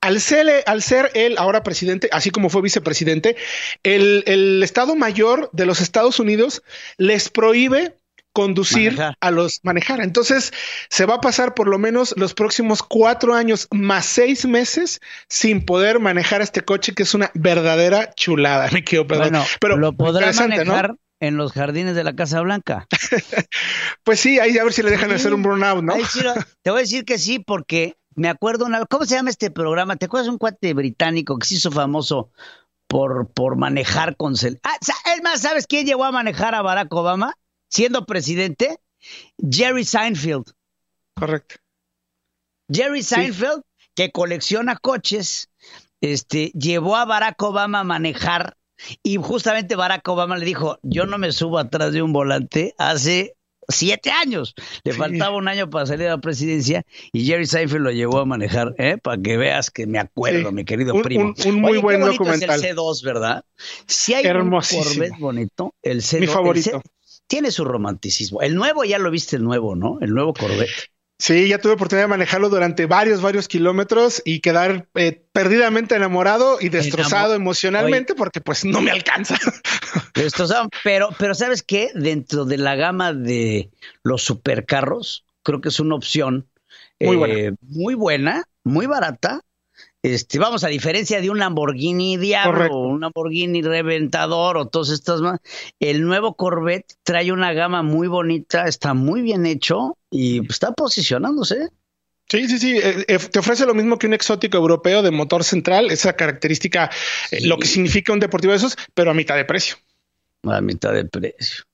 Al 0.00 0.20
ser, 0.20 0.62
al 0.66 0.82
ser 0.82 1.10
él 1.14 1.36
ahora 1.36 1.64
presidente, 1.64 2.08
así 2.12 2.30
como 2.30 2.48
fue 2.48 2.62
vicepresidente, 2.62 3.36
el, 3.82 4.22
el 4.26 4.62
Estado 4.62 4.94
Mayor 4.94 5.50
de 5.52 5.66
los 5.66 5.80
Estados 5.80 6.20
Unidos 6.20 6.62
les 6.96 7.28
prohíbe 7.28 7.96
conducir 8.32 8.98
a 9.20 9.30
los 9.30 9.60
manejar. 9.62 10.00
Entonces 10.00 10.52
se 10.88 11.06
va 11.06 11.16
a 11.16 11.20
pasar 11.20 11.54
por 11.54 11.68
lo 11.68 11.78
menos 11.78 12.14
los 12.16 12.34
próximos 12.34 12.82
cuatro 12.82 13.34
años 13.34 13.68
más 13.70 14.06
seis 14.06 14.46
meses 14.46 15.00
sin 15.28 15.64
poder 15.64 16.00
manejar 16.00 16.42
este 16.42 16.62
coche 16.62 16.92
que 16.94 17.02
es 17.02 17.14
una 17.14 17.30
verdadera 17.34 18.12
chulada. 18.14 18.68
Me 18.72 18.84
quedo, 18.84 19.06
perdón. 19.06 19.42
pero 19.60 19.76
lo 19.76 19.92
podrá 19.92 20.32
manejar. 20.32 20.94
En 21.22 21.36
los 21.36 21.52
jardines 21.52 21.94
de 21.94 22.02
la 22.02 22.14
Casa 22.14 22.40
Blanca. 22.40 22.86
pues 24.04 24.20
sí, 24.20 24.38
ahí 24.38 24.56
a 24.56 24.64
ver 24.64 24.72
si 24.72 24.82
le 24.82 24.90
dejan 24.90 25.12
hacer 25.12 25.34
un 25.34 25.42
burnout, 25.42 25.84
¿no? 25.84 25.92
te 26.62 26.70
voy 26.70 26.78
a 26.78 26.80
decir 26.80 27.04
que 27.04 27.18
sí, 27.18 27.38
porque 27.38 27.98
me 28.14 28.30
acuerdo 28.30 28.64
una, 28.64 28.86
¿cómo 28.86 29.04
se 29.04 29.16
llama 29.16 29.28
este 29.28 29.50
programa? 29.50 29.96
¿Te 29.96 30.06
acuerdas 30.06 30.28
de 30.28 30.30
un 30.30 30.38
cuate 30.38 30.72
británico 30.72 31.38
que 31.38 31.46
se 31.46 31.56
hizo 31.56 31.70
famoso 31.70 32.30
por, 32.86 33.30
por 33.32 33.56
manejar 33.56 34.16
con 34.16 34.34
cel 34.34 34.60
ah, 34.64 34.76
es 34.80 35.22
más, 35.22 35.42
¿sabes 35.42 35.66
quién 35.66 35.84
llegó 35.84 36.04
a 36.04 36.10
manejar 36.10 36.54
a 36.54 36.62
Barack 36.62 36.92
Obama 36.94 37.34
siendo 37.70 38.04
presidente? 38.04 38.78
Jerry 39.38 39.84
Seinfeld. 39.84 40.52
Correcto. 41.14 41.56
Jerry 42.70 43.02
Seinfeld, 43.02 43.62
que 43.94 44.12
colecciona 44.12 44.76
coches, 44.76 45.48
este, 46.00 46.52
llevó 46.52 46.96
a 46.96 47.04
Barack 47.04 47.42
Obama 47.42 47.80
a 47.80 47.84
manejar 47.84 48.56
y 49.02 49.16
justamente 49.16 49.76
Barack 49.76 50.06
Obama 50.08 50.36
le 50.36 50.44
dijo, 50.44 50.78
yo 50.82 51.06
no 51.06 51.18
me 51.18 51.32
subo 51.32 51.58
atrás 51.58 51.92
de 51.92 52.02
un 52.02 52.12
volante 52.12 52.74
hace 52.78 53.36
siete 53.68 54.10
años. 54.10 54.54
Le 54.84 54.92
faltaba 54.92 55.36
un 55.36 55.48
año 55.48 55.68
para 55.68 55.86
salir 55.86 56.06
a 56.06 56.10
la 56.10 56.20
presidencia 56.20 56.84
y 57.12 57.24
Jerry 57.24 57.46
Seinfeld 57.46 57.82
lo 57.82 57.90
llevó 57.90 58.18
a 58.18 58.24
manejar, 58.24 58.74
¿eh? 58.78 58.98
para 58.98 59.20
que 59.20 59.36
veas 59.36 59.70
que 59.70 59.86
me 59.86 59.98
acuerdo, 59.98 60.52
mi 60.52 60.64
querido 60.64 61.00
primo. 61.02 61.34
Un, 61.44 61.60
muy 61.60 61.78
buen 61.78 62.00
documental. 62.00 62.58
Es 62.58 62.64
el 62.64 62.76
C2, 62.76 63.04
¿verdad? 63.04 63.44
Si 63.86 64.14
hay 64.14 64.26
un 64.26 64.50
Corvette 64.50 65.18
bonito, 65.18 65.74
el 65.82 66.02
C2. 66.02 66.20
Mi 66.20 66.26
favorito. 66.26 66.82
Tiene 67.30 67.52
su 67.52 67.64
romanticismo. 67.64 68.42
El 68.42 68.56
nuevo 68.56 68.84
ya 68.84 68.98
lo 68.98 69.08
viste, 69.08 69.36
el 69.36 69.44
nuevo, 69.44 69.76
¿no? 69.76 69.98
El 70.00 70.12
nuevo 70.12 70.34
Corvette. 70.34 70.90
Sí, 71.16 71.48
ya 71.48 71.58
tuve 71.58 71.74
oportunidad 71.74 72.04
de 72.04 72.08
manejarlo 72.08 72.48
durante 72.48 72.86
varios, 72.86 73.22
varios 73.22 73.46
kilómetros 73.46 74.20
y 74.24 74.40
quedar 74.40 74.88
eh, 74.96 75.22
perdidamente 75.32 75.94
enamorado 75.94 76.58
y 76.60 76.70
destrozado 76.70 77.34
emocionalmente 77.34 78.16
porque 78.16 78.40
pues 78.40 78.64
no 78.64 78.80
me 78.80 78.90
alcanza. 78.90 79.38
Destrozado, 80.14 80.68
pero, 80.82 81.10
pero 81.18 81.34
¿sabes 81.34 81.62
qué? 81.62 81.90
Dentro 81.94 82.46
de 82.46 82.58
la 82.58 82.74
gama 82.74 83.12
de 83.12 83.70
los 84.02 84.22
supercarros, 84.22 85.24
creo 85.44 85.60
que 85.60 85.68
es 85.68 85.78
una 85.78 85.94
opción 85.94 86.48
muy 86.98 87.16
buena, 87.16 87.34
eh, 87.34 87.52
muy, 87.60 87.94
buena, 87.94 88.44
muy 88.64 88.86
barata 88.86 89.40
este, 90.02 90.38
vamos, 90.38 90.64
a 90.64 90.68
diferencia 90.68 91.20
de 91.20 91.30
un 91.30 91.38
Lamborghini 91.38 92.16
Diablo, 92.16 92.78
un 92.78 93.00
Lamborghini 93.00 93.60
Reventador 93.60 94.56
o 94.56 94.66
todos 94.66 94.90
estos 94.90 95.20
más, 95.20 95.40
el 95.78 96.04
nuevo 96.04 96.34
Corvette 96.34 96.94
trae 97.02 97.32
una 97.32 97.52
gama 97.52 97.82
muy 97.82 98.08
bonita, 98.08 98.66
está 98.66 98.94
muy 98.94 99.20
bien 99.20 99.44
hecho 99.44 99.98
y 100.10 100.46
está 100.48 100.72
posicionándose. 100.72 101.68
Sí, 102.30 102.46
sí, 102.48 102.58
sí. 102.58 102.78
Eh, 102.78 103.04
eh, 103.08 103.18
te 103.18 103.40
ofrece 103.40 103.66
lo 103.66 103.74
mismo 103.74 103.98
que 103.98 104.06
un 104.06 104.14
exótico 104.14 104.56
europeo 104.56 105.02
de 105.02 105.10
motor 105.10 105.42
central, 105.42 105.90
esa 105.90 106.14
característica, 106.14 106.90
eh, 107.32 107.46
lo 107.46 107.58
que 107.58 107.66
significa 107.66 108.12
un 108.12 108.20
deportivo 108.20 108.52
de 108.52 108.58
esos, 108.58 108.78
pero 108.94 109.10
a 109.10 109.14
mitad 109.14 109.36
de 109.36 109.44
precio. 109.44 109.76
A 110.44 110.60
mitad 110.60 110.92
de 110.92 111.04
precio. 111.04 111.64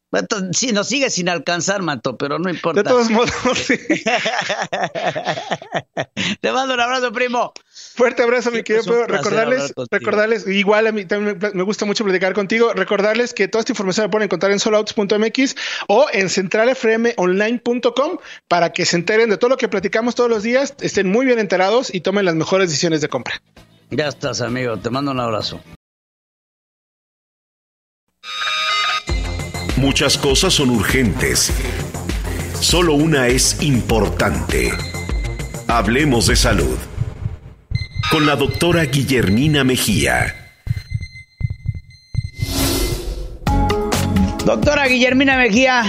Sí, 0.53 0.73
nos 0.73 0.89
sigue 0.89 1.11
sin 1.11 1.29
alcanzar, 1.29 1.83
Mato, 1.83 2.17
pero 2.17 2.39
no 2.39 2.49
importa. 2.49 2.83
De 2.83 2.89
todos 2.89 3.11
modos, 3.11 3.31
Te 6.41 6.53
mando 6.53 6.75
un 6.75 6.81
abrazo, 6.81 7.13
primo. 7.13 7.53
Fuerte 7.95 8.23
abrazo, 8.23 8.51
mi 8.51 8.63
querido. 8.63 9.07
Recordarles, 9.07 9.73
recordarles, 9.91 10.47
igual 10.47 10.87
a 10.87 10.93
mí 10.93 11.05
también 11.05 11.39
me 11.55 11.63
gusta 11.63 11.85
mucho 11.85 12.05
platicar 12.05 12.35
contigo. 12.35 12.73
Recordarles 12.73 13.35
que 13.35 13.49
toda 13.49 13.61
esta 13.61 13.73
información 13.73 14.07
la 14.07 14.11
pueden 14.11 14.27
encontrar 14.27 14.53
en 14.53 14.61
solouts.mx 14.61 15.57
o 15.89 16.07
en 16.13 16.29
centralfmonline.com 16.29 18.19
para 18.49 18.73
que 18.73 18.87
se 18.87 18.97
enteren 18.97 19.31
de 19.31 19.37
todo 19.37 19.51
lo 19.51 19.57
que 19.57 19.69
platicamos 19.69 20.15
todos 20.15 20.31
los 20.31 20.43
días, 20.43 20.75
estén 20.81 21.09
muy 21.09 21.27
bien 21.27 21.39
enterados 21.39 21.95
y 21.95 22.01
tomen 22.01 22.25
las 22.25 22.35
mejores 22.35 22.69
decisiones 22.69 23.01
de 23.01 23.09
compra. 23.09 23.43
Ya 23.91 24.09
estás, 24.09 24.41
amigo. 24.41 24.77
Te 24.79 24.91
mando 24.91 25.13
un 25.13 25.21
abrazo. 25.21 25.61
Muchas 29.87 30.19
cosas 30.19 30.53
son 30.53 30.71
urgentes. 30.71 31.53
Solo 32.61 32.95
una 32.95 33.29
es 33.29 33.63
importante. 33.63 34.73
Hablemos 35.69 36.27
de 36.27 36.35
salud. 36.35 36.77
Con 38.11 38.27
la 38.27 38.35
doctora 38.35 38.85
Guillermina 38.87 39.63
Mejía. 39.63 40.57
Doctora 44.45 44.89
Guillermina 44.89 45.37
Mejía, 45.37 45.85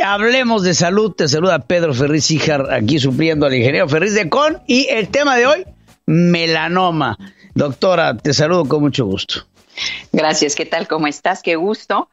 hablemos 0.00 0.62
de 0.62 0.72
salud. 0.72 1.10
Te 1.10 1.26
saluda 1.26 1.58
Pedro 1.58 1.92
Ferriz 1.92 2.30
Híjar, 2.30 2.72
aquí 2.72 3.00
supliendo 3.00 3.46
al 3.46 3.54
ingeniero 3.54 3.88
Ferriz 3.88 4.14
de 4.14 4.28
Con. 4.28 4.62
Y 4.68 4.86
el 4.90 5.08
tema 5.08 5.36
de 5.36 5.46
hoy, 5.48 5.64
melanoma. 6.06 7.18
Doctora, 7.54 8.16
te 8.16 8.32
saludo 8.32 8.66
con 8.66 8.80
mucho 8.80 9.06
gusto. 9.06 9.44
Gracias, 10.12 10.54
¿qué 10.54 10.66
tal? 10.66 10.86
¿Cómo 10.86 11.08
estás? 11.08 11.42
Qué 11.42 11.56
gusto. 11.56 12.08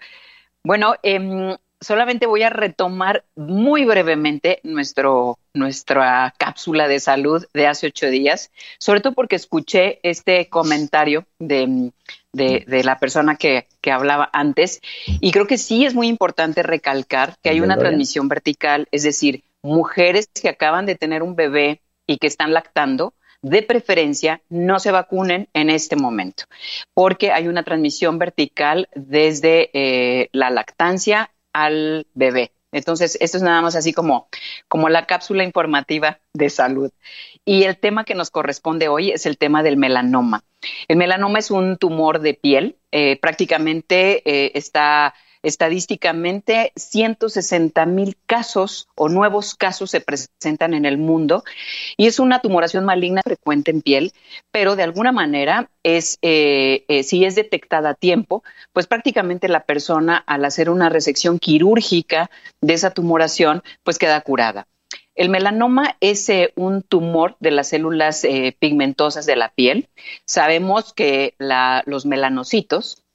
Bueno, 0.67 0.95
eh, 1.01 1.57
solamente 1.79 2.25
voy 2.25 2.43
a 2.43 2.49
retomar 2.49 3.23
muy 3.37 3.85
brevemente 3.85 4.59
nuestro, 4.63 5.39
nuestra 5.53 6.33
cápsula 6.37 6.89
de 6.89 6.99
salud 6.99 7.45
de 7.53 7.67
hace 7.67 7.87
ocho 7.87 8.09
días, 8.09 8.51
sobre 8.77 8.99
todo 8.99 9.13
porque 9.13 9.37
escuché 9.37 10.01
este 10.03 10.49
comentario 10.49 11.25
de, 11.39 11.93
de, 12.33 12.83
la 12.83 12.99
persona 12.99 13.37
que, 13.37 13.65
que, 13.79 13.93
hablaba 13.93 14.29
antes 14.33 14.81
y 15.05 15.31
creo 15.31 15.47
que 15.47 15.57
sí 15.57 15.85
es 15.85 15.95
muy 15.95 16.09
importante 16.09 16.63
recalcar 16.63 17.37
que 17.41 17.49
hay 17.49 17.61
una 17.61 17.77
transmisión 17.77 18.27
vertical, 18.27 18.89
es 18.91 19.03
decir, 19.03 19.45
mujeres 19.61 20.27
que 20.27 20.49
acaban 20.49 20.85
de 20.85 20.95
tener 20.95 21.23
un 21.23 21.37
bebé 21.37 21.79
y 22.05 22.17
que 22.17 22.27
están 22.27 22.51
lactando, 22.51 23.13
de 23.49 23.63
preferencia 23.63 24.41
no 24.49 24.79
se 24.79 24.91
vacunen 24.91 25.49
en 25.53 25.69
este 25.69 25.95
momento, 25.95 26.43
porque 26.93 27.31
hay 27.31 27.47
una 27.47 27.63
transmisión 27.63 28.19
vertical 28.19 28.89
desde 28.95 29.69
eh, 29.73 30.29
la 30.31 30.49
lactancia 30.49 31.31
al 31.53 32.07
bebé. 32.13 32.51
Entonces, 32.71 33.17
esto 33.21 33.37
es 33.37 33.43
nada 33.43 33.61
más 33.61 33.75
así 33.75 33.93
como, 33.93 34.27
como 34.67 34.89
la 34.89 35.05
cápsula 35.05 35.43
informativa 35.43 36.19
de 36.33 36.49
salud. 36.49 36.91
Y 37.45 37.63
el 37.63 37.77
tema 37.77 38.03
que 38.03 38.13
nos 38.13 38.29
corresponde 38.29 38.89
hoy 38.89 39.11
es 39.11 39.25
el 39.25 39.37
tema 39.37 39.63
del 39.63 39.77
melanoma. 39.77 40.43
El 40.87 40.97
melanoma 40.97 41.39
es 41.39 41.49
un 41.49 41.77
tumor 41.77 42.19
de 42.19 42.33
piel, 42.33 42.77
eh, 42.91 43.17
prácticamente 43.21 44.21
eh, 44.25 44.51
está 44.55 45.13
Estadísticamente, 45.47 46.73
160 46.75 47.85
mil 47.85 48.17
casos 48.25 48.89
o 48.95 49.07
nuevos 49.07 49.55
casos 49.55 49.89
se 49.89 50.01
presentan 50.01 50.73
en 50.73 50.83
el 50.83 50.97
mundo 50.97 51.45
y 51.95 52.07
es 52.07 52.19
una 52.19 52.41
tumoración 52.41 52.83
maligna 52.83 53.21
frecuente 53.23 53.71
en 53.71 53.81
piel, 53.81 54.11
pero 54.51 54.75
de 54.75 54.83
alguna 54.83 55.13
manera 55.13 55.69
es, 55.83 56.19
eh, 56.21 56.83
eh, 56.89 57.03
si 57.03 57.23
es 57.23 57.35
detectada 57.35 57.91
a 57.91 57.93
tiempo, 57.93 58.43
pues 58.73 58.87
prácticamente 58.87 59.47
la 59.47 59.63
persona 59.63 60.17
al 60.17 60.43
hacer 60.43 60.69
una 60.69 60.89
resección 60.89 61.39
quirúrgica 61.39 62.29
de 62.59 62.73
esa 62.73 62.91
tumoración, 62.91 63.63
pues 63.83 63.97
queda 63.97 64.19
curada. 64.19 64.67
El 65.15 65.29
melanoma 65.29 65.95
es 66.01 66.27
eh, 66.27 66.51
un 66.57 66.81
tumor 66.81 67.37
de 67.39 67.51
las 67.51 67.69
células 67.69 68.27
pigmentosas 68.59 69.25
de 69.25 69.37
la 69.37 69.47
piel. 69.47 69.87
Sabemos 70.25 70.93
que 70.93 71.35
los 71.39 72.05
melanocitos 72.05 73.06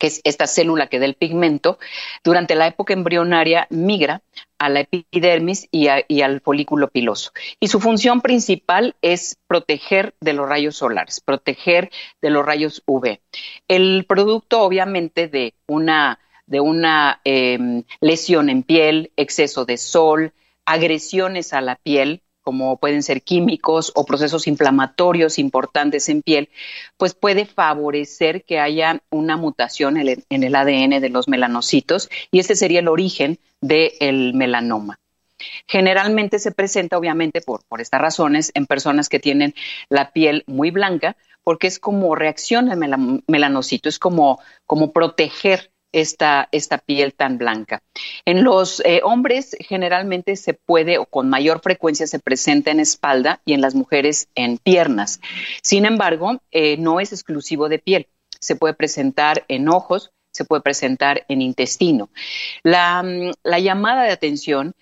que 0.00 0.06
es 0.06 0.20
esta 0.24 0.46
célula 0.46 0.88
que 0.88 0.98
da 0.98 1.04
el 1.04 1.14
pigmento, 1.14 1.78
durante 2.24 2.54
la 2.54 2.66
época 2.66 2.94
embrionaria 2.94 3.66
migra 3.68 4.22
a 4.58 4.70
la 4.70 4.80
epidermis 4.80 5.68
y, 5.70 5.88
al 5.88 6.40
folículo 6.40 6.88
piloso. 6.88 7.32
Y 7.60 7.68
su 7.68 7.80
función 7.80 8.22
principal 8.22 8.96
es 9.02 9.38
proteger 9.46 10.14
de 10.20 10.32
los 10.32 10.48
rayos 10.48 10.76
solares, 10.76 11.20
proteger 11.20 11.90
de 12.22 12.30
los 12.30 12.44
rayos 12.44 12.82
UV. 12.86 13.20
El 13.68 14.06
producto, 14.08 14.62
obviamente, 14.62 15.28
de 15.28 15.54
una, 15.66 16.18
de 16.46 16.60
una 16.60 17.20
em, 17.24 17.84
lesión 18.00 18.48
en 18.48 18.62
piel, 18.62 19.12
exceso 19.16 19.66
de 19.66 19.76
sol, 19.76 20.32
agresiones 20.64 21.52
a 21.52 21.60
la 21.60 21.76
piel, 21.76 22.22
como 22.42 22.76
pueden 22.78 23.02
ser 23.02 23.22
químicos 23.22 23.92
o 23.94 24.04
procesos 24.04 24.46
inflamatorios 24.46 25.38
importantes 25.38 26.08
en 26.08 26.22
piel, 26.22 26.48
pues 26.96 27.14
puede 27.14 27.46
favorecer 27.46 28.44
que 28.44 28.58
haya 28.58 29.00
una 29.10 29.36
mutación 29.36 29.96
en 29.96 30.42
el, 30.42 30.54
ADN 30.54 31.00
de 31.00 31.08
los 31.10 31.28
melanocitos 31.28 32.10
y 32.30 32.40
este 32.40 32.56
sería 32.56 32.80
el 32.80 32.88
origen 32.88 33.38
del 33.60 34.34
melanoma. 34.34 34.98
Generalmente 35.66 36.38
se 36.38 36.52
presenta, 36.52 36.98
obviamente, 36.98 37.40
por, 37.40 37.62
estas 37.78 38.00
razones, 38.00 38.50
en 38.54 38.66
personas 38.66 39.08
que 39.08 39.20
tienen 39.20 39.54
la 39.88 40.12
piel 40.12 40.44
muy 40.46 40.70
blanca, 40.70 41.16
porque 41.44 41.66
es 41.66 41.78
como 41.78 42.14
reacción 42.14 42.70
al 42.70 43.22
melanocito, 43.26 43.88
es 43.88 43.98
como, 43.98 44.40
como 44.66 44.92
proteger 44.92 45.70
esta, 45.92 46.48
esta 46.52 46.78
piel 46.78 47.14
tan 47.14 47.38
blanca. 47.38 47.82
En 48.24 48.44
los 48.44 48.80
eh, 48.84 49.00
hombres 49.04 49.56
generalmente 49.60 50.36
se 50.36 50.54
puede 50.54 50.98
o 50.98 51.06
con 51.06 51.28
mayor 51.28 51.60
frecuencia 51.60 52.06
se 52.06 52.18
presenta 52.18 52.70
en 52.70 52.80
espalda 52.80 53.40
y 53.44 53.54
en 53.54 53.60
las 53.60 53.74
mujeres 53.74 54.28
en 54.34 54.58
piernas. 54.58 55.20
Sin 55.62 55.84
embargo, 55.84 56.40
eh, 56.50 56.76
no 56.76 57.00
es 57.00 57.12
exclusivo 57.12 57.68
de 57.68 57.78
piel. 57.78 58.06
Se 58.38 58.56
puede 58.56 58.74
presentar 58.74 59.44
en 59.48 59.68
ojos, 59.68 60.12
se 60.30 60.44
puede 60.44 60.62
presentar 60.62 61.24
en 61.28 61.42
intestino. 61.42 62.08
La, 62.62 63.04
la 63.42 63.58
llamada 63.58 64.04
de 64.04 64.12
atención 64.12 64.74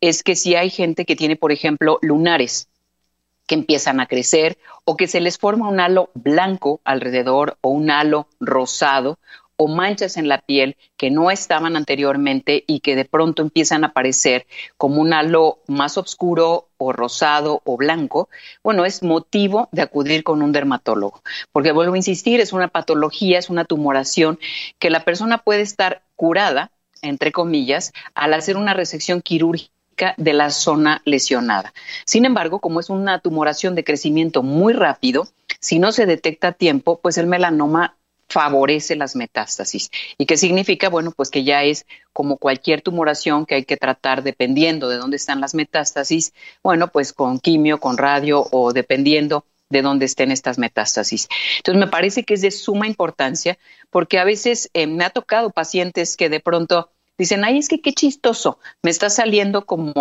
es 0.00 0.22
que 0.22 0.34
si 0.34 0.54
hay 0.54 0.70
gente 0.70 1.04
que 1.04 1.16
tiene, 1.16 1.36
por 1.36 1.52
ejemplo, 1.52 1.98
lunares, 2.02 2.68
que 3.50 3.56
empiezan 3.56 3.98
a 3.98 4.06
crecer 4.06 4.58
o 4.84 4.96
que 4.96 5.08
se 5.08 5.20
les 5.20 5.36
forma 5.36 5.68
un 5.68 5.80
halo 5.80 6.10
blanco 6.14 6.80
alrededor 6.84 7.58
o 7.62 7.70
un 7.70 7.90
halo 7.90 8.28
rosado 8.38 9.18
o 9.62 9.68
manchas 9.68 10.16
en 10.16 10.26
la 10.26 10.38
piel 10.38 10.78
que 10.96 11.10
no 11.10 11.30
estaban 11.30 11.76
anteriormente 11.76 12.64
y 12.66 12.80
que 12.80 12.96
de 12.96 13.04
pronto 13.04 13.42
empiezan 13.42 13.84
a 13.84 13.88
aparecer 13.88 14.46
como 14.78 15.02
un 15.02 15.12
halo 15.12 15.58
más 15.66 15.98
oscuro 15.98 16.68
o 16.78 16.94
rosado 16.94 17.60
o 17.66 17.76
blanco, 17.76 18.30
bueno, 18.64 18.86
es 18.86 19.02
motivo 19.02 19.68
de 19.70 19.82
acudir 19.82 20.24
con 20.24 20.40
un 20.40 20.52
dermatólogo. 20.52 21.22
Porque 21.52 21.72
vuelvo 21.72 21.92
a 21.92 21.98
insistir, 21.98 22.40
es 22.40 22.54
una 22.54 22.68
patología, 22.68 23.38
es 23.38 23.50
una 23.50 23.66
tumoración 23.66 24.38
que 24.78 24.88
la 24.88 25.04
persona 25.04 25.36
puede 25.36 25.60
estar 25.60 26.04
curada, 26.16 26.70
entre 27.02 27.30
comillas, 27.30 27.92
al 28.14 28.32
hacer 28.32 28.56
una 28.56 28.72
resección 28.72 29.20
quirúrgica 29.20 30.14
de 30.16 30.32
la 30.32 30.48
zona 30.48 31.02
lesionada. 31.04 31.74
Sin 32.06 32.24
embargo, 32.24 32.60
como 32.60 32.80
es 32.80 32.88
una 32.88 33.18
tumoración 33.18 33.74
de 33.74 33.84
crecimiento 33.84 34.42
muy 34.42 34.72
rápido, 34.72 35.28
si 35.60 35.78
no 35.78 35.92
se 35.92 36.06
detecta 36.06 36.48
a 36.48 36.52
tiempo, 36.52 36.98
pues 37.02 37.18
el 37.18 37.26
melanoma 37.26 37.98
favorece 38.30 38.96
las 38.96 39.16
metástasis. 39.16 39.90
¿Y 40.16 40.26
qué 40.26 40.36
significa? 40.36 40.88
Bueno, 40.88 41.10
pues 41.10 41.30
que 41.30 41.44
ya 41.44 41.64
es 41.64 41.84
como 42.12 42.36
cualquier 42.36 42.80
tumoración 42.80 43.44
que 43.44 43.56
hay 43.56 43.64
que 43.64 43.76
tratar 43.76 44.22
dependiendo 44.22 44.88
de 44.88 44.96
dónde 44.96 45.16
están 45.16 45.40
las 45.40 45.54
metástasis, 45.54 46.32
bueno, 46.62 46.88
pues 46.88 47.12
con 47.12 47.40
quimio, 47.40 47.80
con 47.80 47.98
radio 47.98 48.46
o 48.52 48.72
dependiendo 48.72 49.44
de 49.68 49.82
dónde 49.82 50.06
estén 50.06 50.30
estas 50.30 50.58
metástasis. 50.58 51.28
Entonces, 51.58 51.78
me 51.78 51.90
parece 51.90 52.24
que 52.24 52.34
es 52.34 52.40
de 52.40 52.50
suma 52.50 52.86
importancia 52.86 53.58
porque 53.90 54.18
a 54.18 54.24
veces 54.24 54.70
eh, 54.74 54.86
me 54.86 55.04
ha 55.04 55.10
tocado 55.10 55.50
pacientes 55.50 56.16
que 56.16 56.28
de 56.28 56.40
pronto 56.40 56.90
dicen, 57.18 57.44
ay, 57.44 57.58
es 57.58 57.68
que 57.68 57.80
qué 57.80 57.92
chistoso, 57.92 58.58
me 58.82 58.90
está 58.90 59.10
saliendo 59.10 59.66
como 59.66 59.92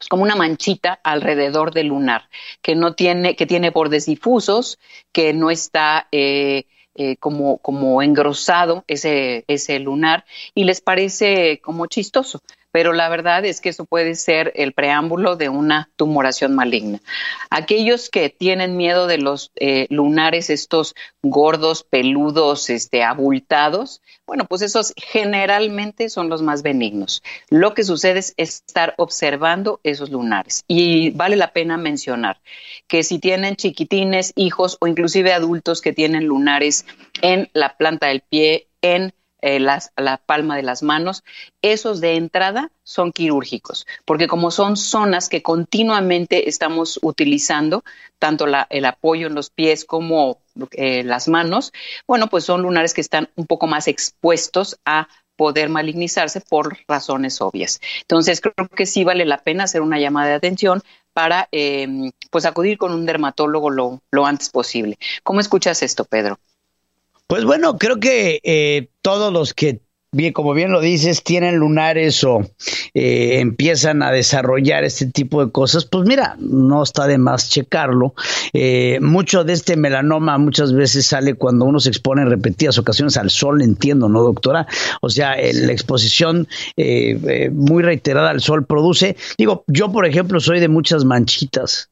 pues, 0.00 0.08
como 0.08 0.22
una 0.22 0.34
manchita 0.34 0.98
alrededor 1.04 1.74
del 1.74 1.88
lunar, 1.88 2.30
que 2.62 2.74
no 2.74 2.94
tiene, 2.94 3.36
que 3.36 3.44
tiene 3.44 3.68
bordes 3.68 4.06
difusos, 4.06 4.78
que 5.12 5.34
no 5.34 5.50
está 5.50 6.08
eh, 6.10 6.64
eh, 7.02 7.16
como, 7.16 7.56
como 7.56 8.02
engrosado 8.02 8.84
ese, 8.86 9.44
ese 9.48 9.78
lunar 9.78 10.26
y 10.54 10.64
les 10.64 10.82
parece 10.82 11.58
como 11.62 11.86
chistoso 11.86 12.42
pero 12.72 12.92
la 12.92 13.08
verdad 13.08 13.44
es 13.44 13.60
que 13.60 13.70
eso 13.70 13.84
puede 13.84 14.14
ser 14.14 14.52
el 14.56 14.72
preámbulo 14.72 15.36
de 15.36 15.48
una 15.48 15.90
tumoración 15.96 16.54
maligna. 16.54 17.00
Aquellos 17.50 18.10
que 18.10 18.30
tienen 18.30 18.76
miedo 18.76 19.06
de 19.06 19.18
los 19.18 19.50
eh, 19.56 19.86
lunares, 19.90 20.50
estos 20.50 20.94
gordos, 21.22 21.84
peludos, 21.84 22.70
este, 22.70 23.02
abultados, 23.02 24.00
bueno, 24.26 24.44
pues 24.44 24.62
esos 24.62 24.92
generalmente 24.96 26.08
son 26.08 26.28
los 26.28 26.42
más 26.42 26.62
benignos. 26.62 27.22
Lo 27.48 27.74
que 27.74 27.82
sucede 27.82 28.20
es 28.20 28.34
estar 28.36 28.94
observando 28.96 29.80
esos 29.82 30.10
lunares. 30.10 30.62
Y 30.68 31.10
vale 31.10 31.36
la 31.36 31.52
pena 31.52 31.76
mencionar 31.76 32.40
que 32.86 33.02
si 33.02 33.18
tienen 33.18 33.56
chiquitines, 33.56 34.32
hijos 34.36 34.76
o 34.80 34.86
inclusive 34.86 35.32
adultos 35.32 35.80
que 35.80 35.92
tienen 35.92 36.26
lunares 36.26 36.86
en 37.22 37.50
la 37.52 37.76
planta 37.76 38.06
del 38.06 38.20
pie, 38.20 38.68
en 38.82 39.12
eh, 39.42 39.60
la 39.60 40.16
palma 40.26 40.56
de 40.56 40.62
las 40.62 40.82
manos, 40.82 41.24
esos 41.62 42.00
de 42.00 42.16
entrada 42.16 42.70
son 42.82 43.12
quirúrgicos, 43.12 43.86
porque 44.04 44.26
como 44.26 44.50
son 44.50 44.76
zonas 44.76 45.28
que 45.28 45.42
continuamente 45.42 46.48
estamos 46.48 46.98
utilizando, 47.02 47.84
tanto 48.18 48.46
el 48.68 48.84
apoyo 48.84 49.28
en 49.28 49.34
los 49.34 49.50
pies 49.50 49.84
como 49.84 50.40
eh, 50.72 51.04
las 51.04 51.28
manos, 51.28 51.72
bueno, 52.06 52.28
pues 52.28 52.44
son 52.44 52.62
lunares 52.62 52.94
que 52.94 53.00
están 53.00 53.28
un 53.36 53.46
poco 53.46 53.66
más 53.66 53.88
expuestos 53.88 54.78
a 54.84 55.08
poder 55.36 55.70
malignizarse 55.70 56.42
por 56.42 56.76
razones 56.86 57.40
obvias. 57.40 57.80
Entonces, 58.02 58.42
creo 58.42 58.68
que 58.68 58.84
sí 58.84 59.04
vale 59.04 59.24
la 59.24 59.38
pena 59.38 59.64
hacer 59.64 59.80
una 59.80 59.98
llamada 59.98 60.28
de 60.28 60.34
atención 60.34 60.82
para 61.14 61.48
em, 61.50 62.10
pues 62.30 62.44
acudir 62.44 62.76
con 62.76 62.92
un 62.92 63.06
dermatólogo 63.06 63.70
lo, 63.70 64.02
lo 64.10 64.26
antes 64.26 64.50
posible. 64.50 64.98
¿Cómo 65.22 65.40
escuchas 65.40 65.82
esto, 65.82 66.04
Pedro? 66.04 66.38
Pues 67.30 67.44
bueno, 67.44 67.78
creo 67.78 68.00
que 68.00 68.40
eh, 68.42 68.90
todos 69.02 69.32
los 69.32 69.54
que 69.54 69.82
bien, 70.12 70.32
como 70.32 70.54
bien 70.54 70.72
lo 70.72 70.80
dices, 70.80 71.22
tienen 71.22 71.56
lunares 71.56 72.24
o 72.24 72.40
eh, 72.94 73.38
empiezan 73.40 74.02
a 74.02 74.10
desarrollar 74.10 74.82
este 74.82 75.06
tipo 75.06 75.44
de 75.44 75.52
cosas, 75.52 75.84
pues 75.84 76.04
mira, 76.06 76.36
no 76.40 76.82
está 76.82 77.06
de 77.06 77.18
más 77.18 77.48
checarlo. 77.48 78.14
Eh, 78.52 78.98
mucho 79.00 79.44
de 79.44 79.52
este 79.52 79.76
melanoma 79.76 80.36
muchas 80.38 80.72
veces 80.72 81.06
sale 81.06 81.34
cuando 81.34 81.64
uno 81.64 81.78
se 81.78 81.90
expone 81.90 82.22
en 82.22 82.30
repetidas 82.30 82.78
ocasiones 82.78 83.16
al 83.16 83.30
sol, 83.30 83.62
entiendo, 83.62 84.08
¿no, 84.08 84.22
doctora? 84.22 84.66
O 85.00 85.10
sea, 85.10 85.36
la 85.36 85.72
exposición 85.72 86.48
eh, 86.76 87.50
muy 87.52 87.82
reiterada 87.82 88.30
al 88.30 88.40
sol 88.40 88.66
produce, 88.66 89.16
digo, 89.38 89.64
yo 89.68 89.92
por 89.92 90.06
ejemplo 90.06 90.40
soy 90.40 90.58
de 90.58 90.68
muchas 90.68 91.04
manchitas, 91.04 91.88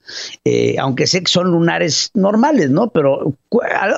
aunque 0.81 1.07
sé 1.07 1.21
que 1.23 1.31
son 1.31 1.51
lunares 1.53 2.11
normales, 2.15 2.71
¿no? 2.71 2.91
Pero 2.91 3.35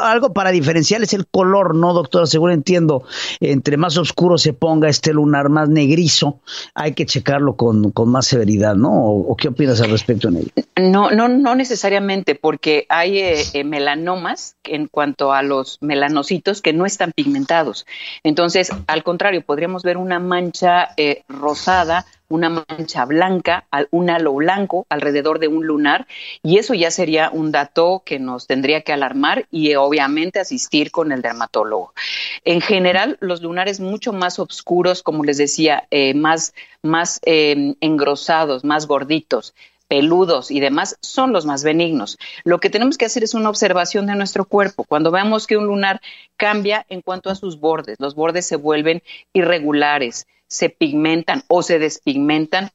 algo 0.02 0.32
para 0.32 0.50
diferenciar 0.50 1.02
es 1.02 1.14
el 1.14 1.26
color, 1.26 1.74
¿no, 1.74 1.94
doctora? 1.94 2.26
Seguro 2.26 2.52
entiendo, 2.52 3.04
entre 3.40 3.76
más 3.76 3.96
oscuro 4.10 4.38
se 4.38 4.52
ponga 4.52 4.88
este 4.88 5.12
lunar 5.12 5.48
más 5.48 5.68
negrizo, 5.68 6.40
hay 6.74 6.94
que 6.94 7.06
checarlo 7.06 7.54
con, 7.54 7.92
más 8.06 8.26
severidad, 8.26 8.74
¿no? 8.74 8.90
¿O, 8.92 9.36
qué 9.36 9.48
opinas 9.48 9.80
al 9.80 9.90
respecto 9.90 10.28
en 10.28 10.38
ello? 10.38 10.50
No, 10.76 11.10
no, 11.10 11.28
no 11.28 11.54
necesariamente, 11.54 12.34
porque 12.34 12.86
hay 12.88 13.18
eh, 13.18 13.42
eh, 13.54 13.64
melanomas 13.64 14.56
en 14.64 14.88
cuanto 14.88 15.32
a 15.32 15.42
los 15.42 15.78
melanocitos 15.80 16.60
que 16.60 16.72
no 16.72 16.86
están 16.86 17.12
pigmentados. 17.12 17.86
Entonces, 18.24 18.70
al 18.86 19.04
contrario, 19.04 19.42
podríamos 19.42 19.82
ver 19.82 19.96
una 19.96 20.18
mancha 20.18 20.88
eh, 20.96 21.22
rosada 21.28 22.04
una 22.30 22.48
mancha 22.48 23.04
blanca, 23.04 23.66
un 23.90 24.08
halo 24.08 24.32
blanco 24.34 24.86
alrededor 24.88 25.40
de 25.40 25.48
un 25.48 25.66
lunar 25.66 26.06
y 26.42 26.58
eso 26.58 26.72
ya 26.74 26.90
sería 26.90 27.28
un 27.30 27.52
dato 27.52 28.02
que 28.06 28.18
nos 28.18 28.46
tendría 28.46 28.80
que 28.82 28.92
alarmar 28.92 29.46
y 29.50 29.74
obviamente 29.74 30.40
asistir 30.40 30.90
con 30.90 31.12
el 31.12 31.22
dermatólogo. 31.22 31.92
En 32.44 32.60
general, 32.60 33.18
los 33.20 33.42
lunares 33.42 33.80
mucho 33.80 34.12
más 34.12 34.38
oscuros, 34.38 35.02
como 35.02 35.24
les 35.24 35.36
decía, 35.36 35.86
eh, 35.90 36.14
más, 36.14 36.54
más 36.82 37.20
eh, 37.26 37.74
engrosados, 37.80 38.64
más 38.64 38.86
gorditos, 38.86 39.54
peludos 39.88 40.52
y 40.52 40.60
demás 40.60 40.96
son 41.02 41.32
los 41.32 41.46
más 41.46 41.64
benignos. 41.64 42.16
Lo 42.44 42.60
que 42.60 42.70
tenemos 42.70 42.96
que 42.96 43.06
hacer 43.06 43.24
es 43.24 43.34
una 43.34 43.50
observación 43.50 44.06
de 44.06 44.14
nuestro 44.14 44.44
cuerpo. 44.44 44.84
Cuando 44.84 45.10
vemos 45.10 45.48
que 45.48 45.56
un 45.56 45.66
lunar 45.66 46.00
cambia 46.36 46.86
en 46.88 47.02
cuanto 47.02 47.28
a 47.28 47.34
sus 47.34 47.58
bordes, 47.58 47.96
los 47.98 48.14
bordes 48.14 48.46
se 48.46 48.54
vuelven 48.54 49.02
irregulares, 49.32 50.28
se 50.50 50.68
pigmentan 50.68 51.44
o 51.48 51.62
se 51.62 51.78
despigmentan, 51.78 52.70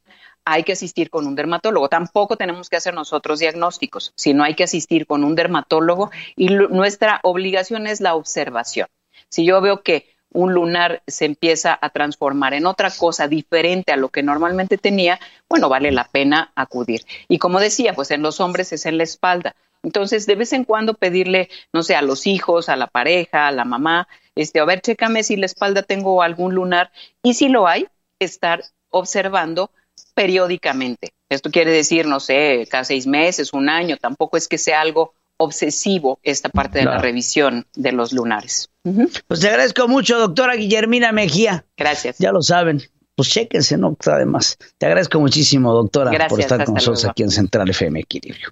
hay 0.45 0.63
que 0.63 0.71
asistir 0.73 1.09
con 1.09 1.27
un 1.27 1.35
dermatólogo. 1.35 1.89
Tampoco 1.89 2.37
tenemos 2.37 2.69
que 2.69 2.77
hacer 2.77 2.93
nosotros 2.93 3.39
diagnósticos, 3.39 4.13
sino 4.15 4.43
hay 4.43 4.55
que 4.55 4.63
asistir 4.63 5.05
con 5.05 5.23
un 5.23 5.35
dermatólogo 5.35 6.11
y 6.35 6.49
nuestra 6.49 7.19
obligación 7.23 7.85
es 7.85 7.99
la 7.99 8.15
observación. 8.15 8.87
Si 9.29 9.43
yo 9.45 9.59
veo 9.59 9.81
que 9.81 10.15
un 10.31 10.53
lunar 10.53 11.01
se 11.07 11.25
empieza 11.25 11.77
a 11.81 11.89
transformar 11.89 12.53
en 12.53 12.65
otra 12.65 12.91
cosa 12.91 13.27
diferente 13.27 13.91
a 13.91 13.97
lo 13.97 14.09
que 14.09 14.21
normalmente 14.21 14.77
tenía, 14.77 15.19
bueno, 15.49 15.69
vale 15.69 15.91
la 15.91 16.05
pena 16.05 16.51
acudir. 16.55 17.05
Y 17.27 17.39
como 17.39 17.59
decía, 17.59 17.93
pues 17.93 18.11
en 18.11 18.21
los 18.21 18.39
hombres 18.39 18.71
es 18.73 18.85
en 18.85 18.97
la 18.97 19.03
espalda. 19.03 19.55
Entonces, 19.81 20.25
de 20.25 20.35
vez 20.35 20.51
en 20.53 20.65
cuando 20.65 20.95
pedirle, 20.95 21.49
no 21.71 21.83
sé, 21.83 21.95
a 21.95 22.01
los 22.01 22.27
hijos, 22.27 22.69
a 22.69 22.75
la 22.75 22.87
pareja, 22.87 23.47
a 23.47 23.51
la 23.51 23.65
mamá, 23.65 24.07
este, 24.35 24.59
a 24.59 24.65
ver, 24.65 24.81
chécame 24.81 25.23
si 25.23 25.35
la 25.35 25.45
espalda 25.45 25.83
tengo 25.83 26.21
algún 26.21 26.53
lunar 26.53 26.91
y 27.23 27.33
si 27.33 27.49
lo 27.49 27.67
hay, 27.67 27.87
estar 28.19 28.63
observando 28.89 29.71
periódicamente. 30.13 31.13
Esto 31.29 31.51
quiere 31.51 31.71
decir, 31.71 32.05
no 32.05 32.19
sé, 32.19 32.67
cada 32.69 32.83
seis 32.83 33.07
meses, 33.07 33.53
un 33.53 33.69
año, 33.69 33.97
tampoco 33.97 34.37
es 34.37 34.47
que 34.47 34.57
sea 34.57 34.81
algo 34.81 35.13
obsesivo 35.37 36.19
esta 36.23 36.49
parte 36.49 36.79
de 36.79 36.85
la 36.85 36.97
revisión 36.97 37.65
de 37.75 37.91
los 37.91 38.13
lunares. 38.13 38.69
Pues 39.27 39.39
te 39.39 39.49
agradezco 39.49 39.87
mucho, 39.87 40.17
doctora 40.17 40.55
Guillermina 40.55 41.11
Mejía. 41.11 41.65
Gracias. 41.75 42.17
Ya 42.19 42.31
lo 42.31 42.41
saben. 42.41 42.81
Pues 43.15 43.29
chéquense, 43.29 43.77
¿no? 43.77 43.97
Además, 44.05 44.57
te 44.77 44.85
agradezco 44.85 45.19
muchísimo, 45.19 45.73
doctora, 45.73 46.27
por 46.27 46.39
estar 46.39 46.65
con 46.65 46.75
nosotros 46.75 47.05
aquí 47.05 47.23
en 47.23 47.31
Central 47.31 47.69
FM 47.69 48.01
Equilibrio. 48.01 48.49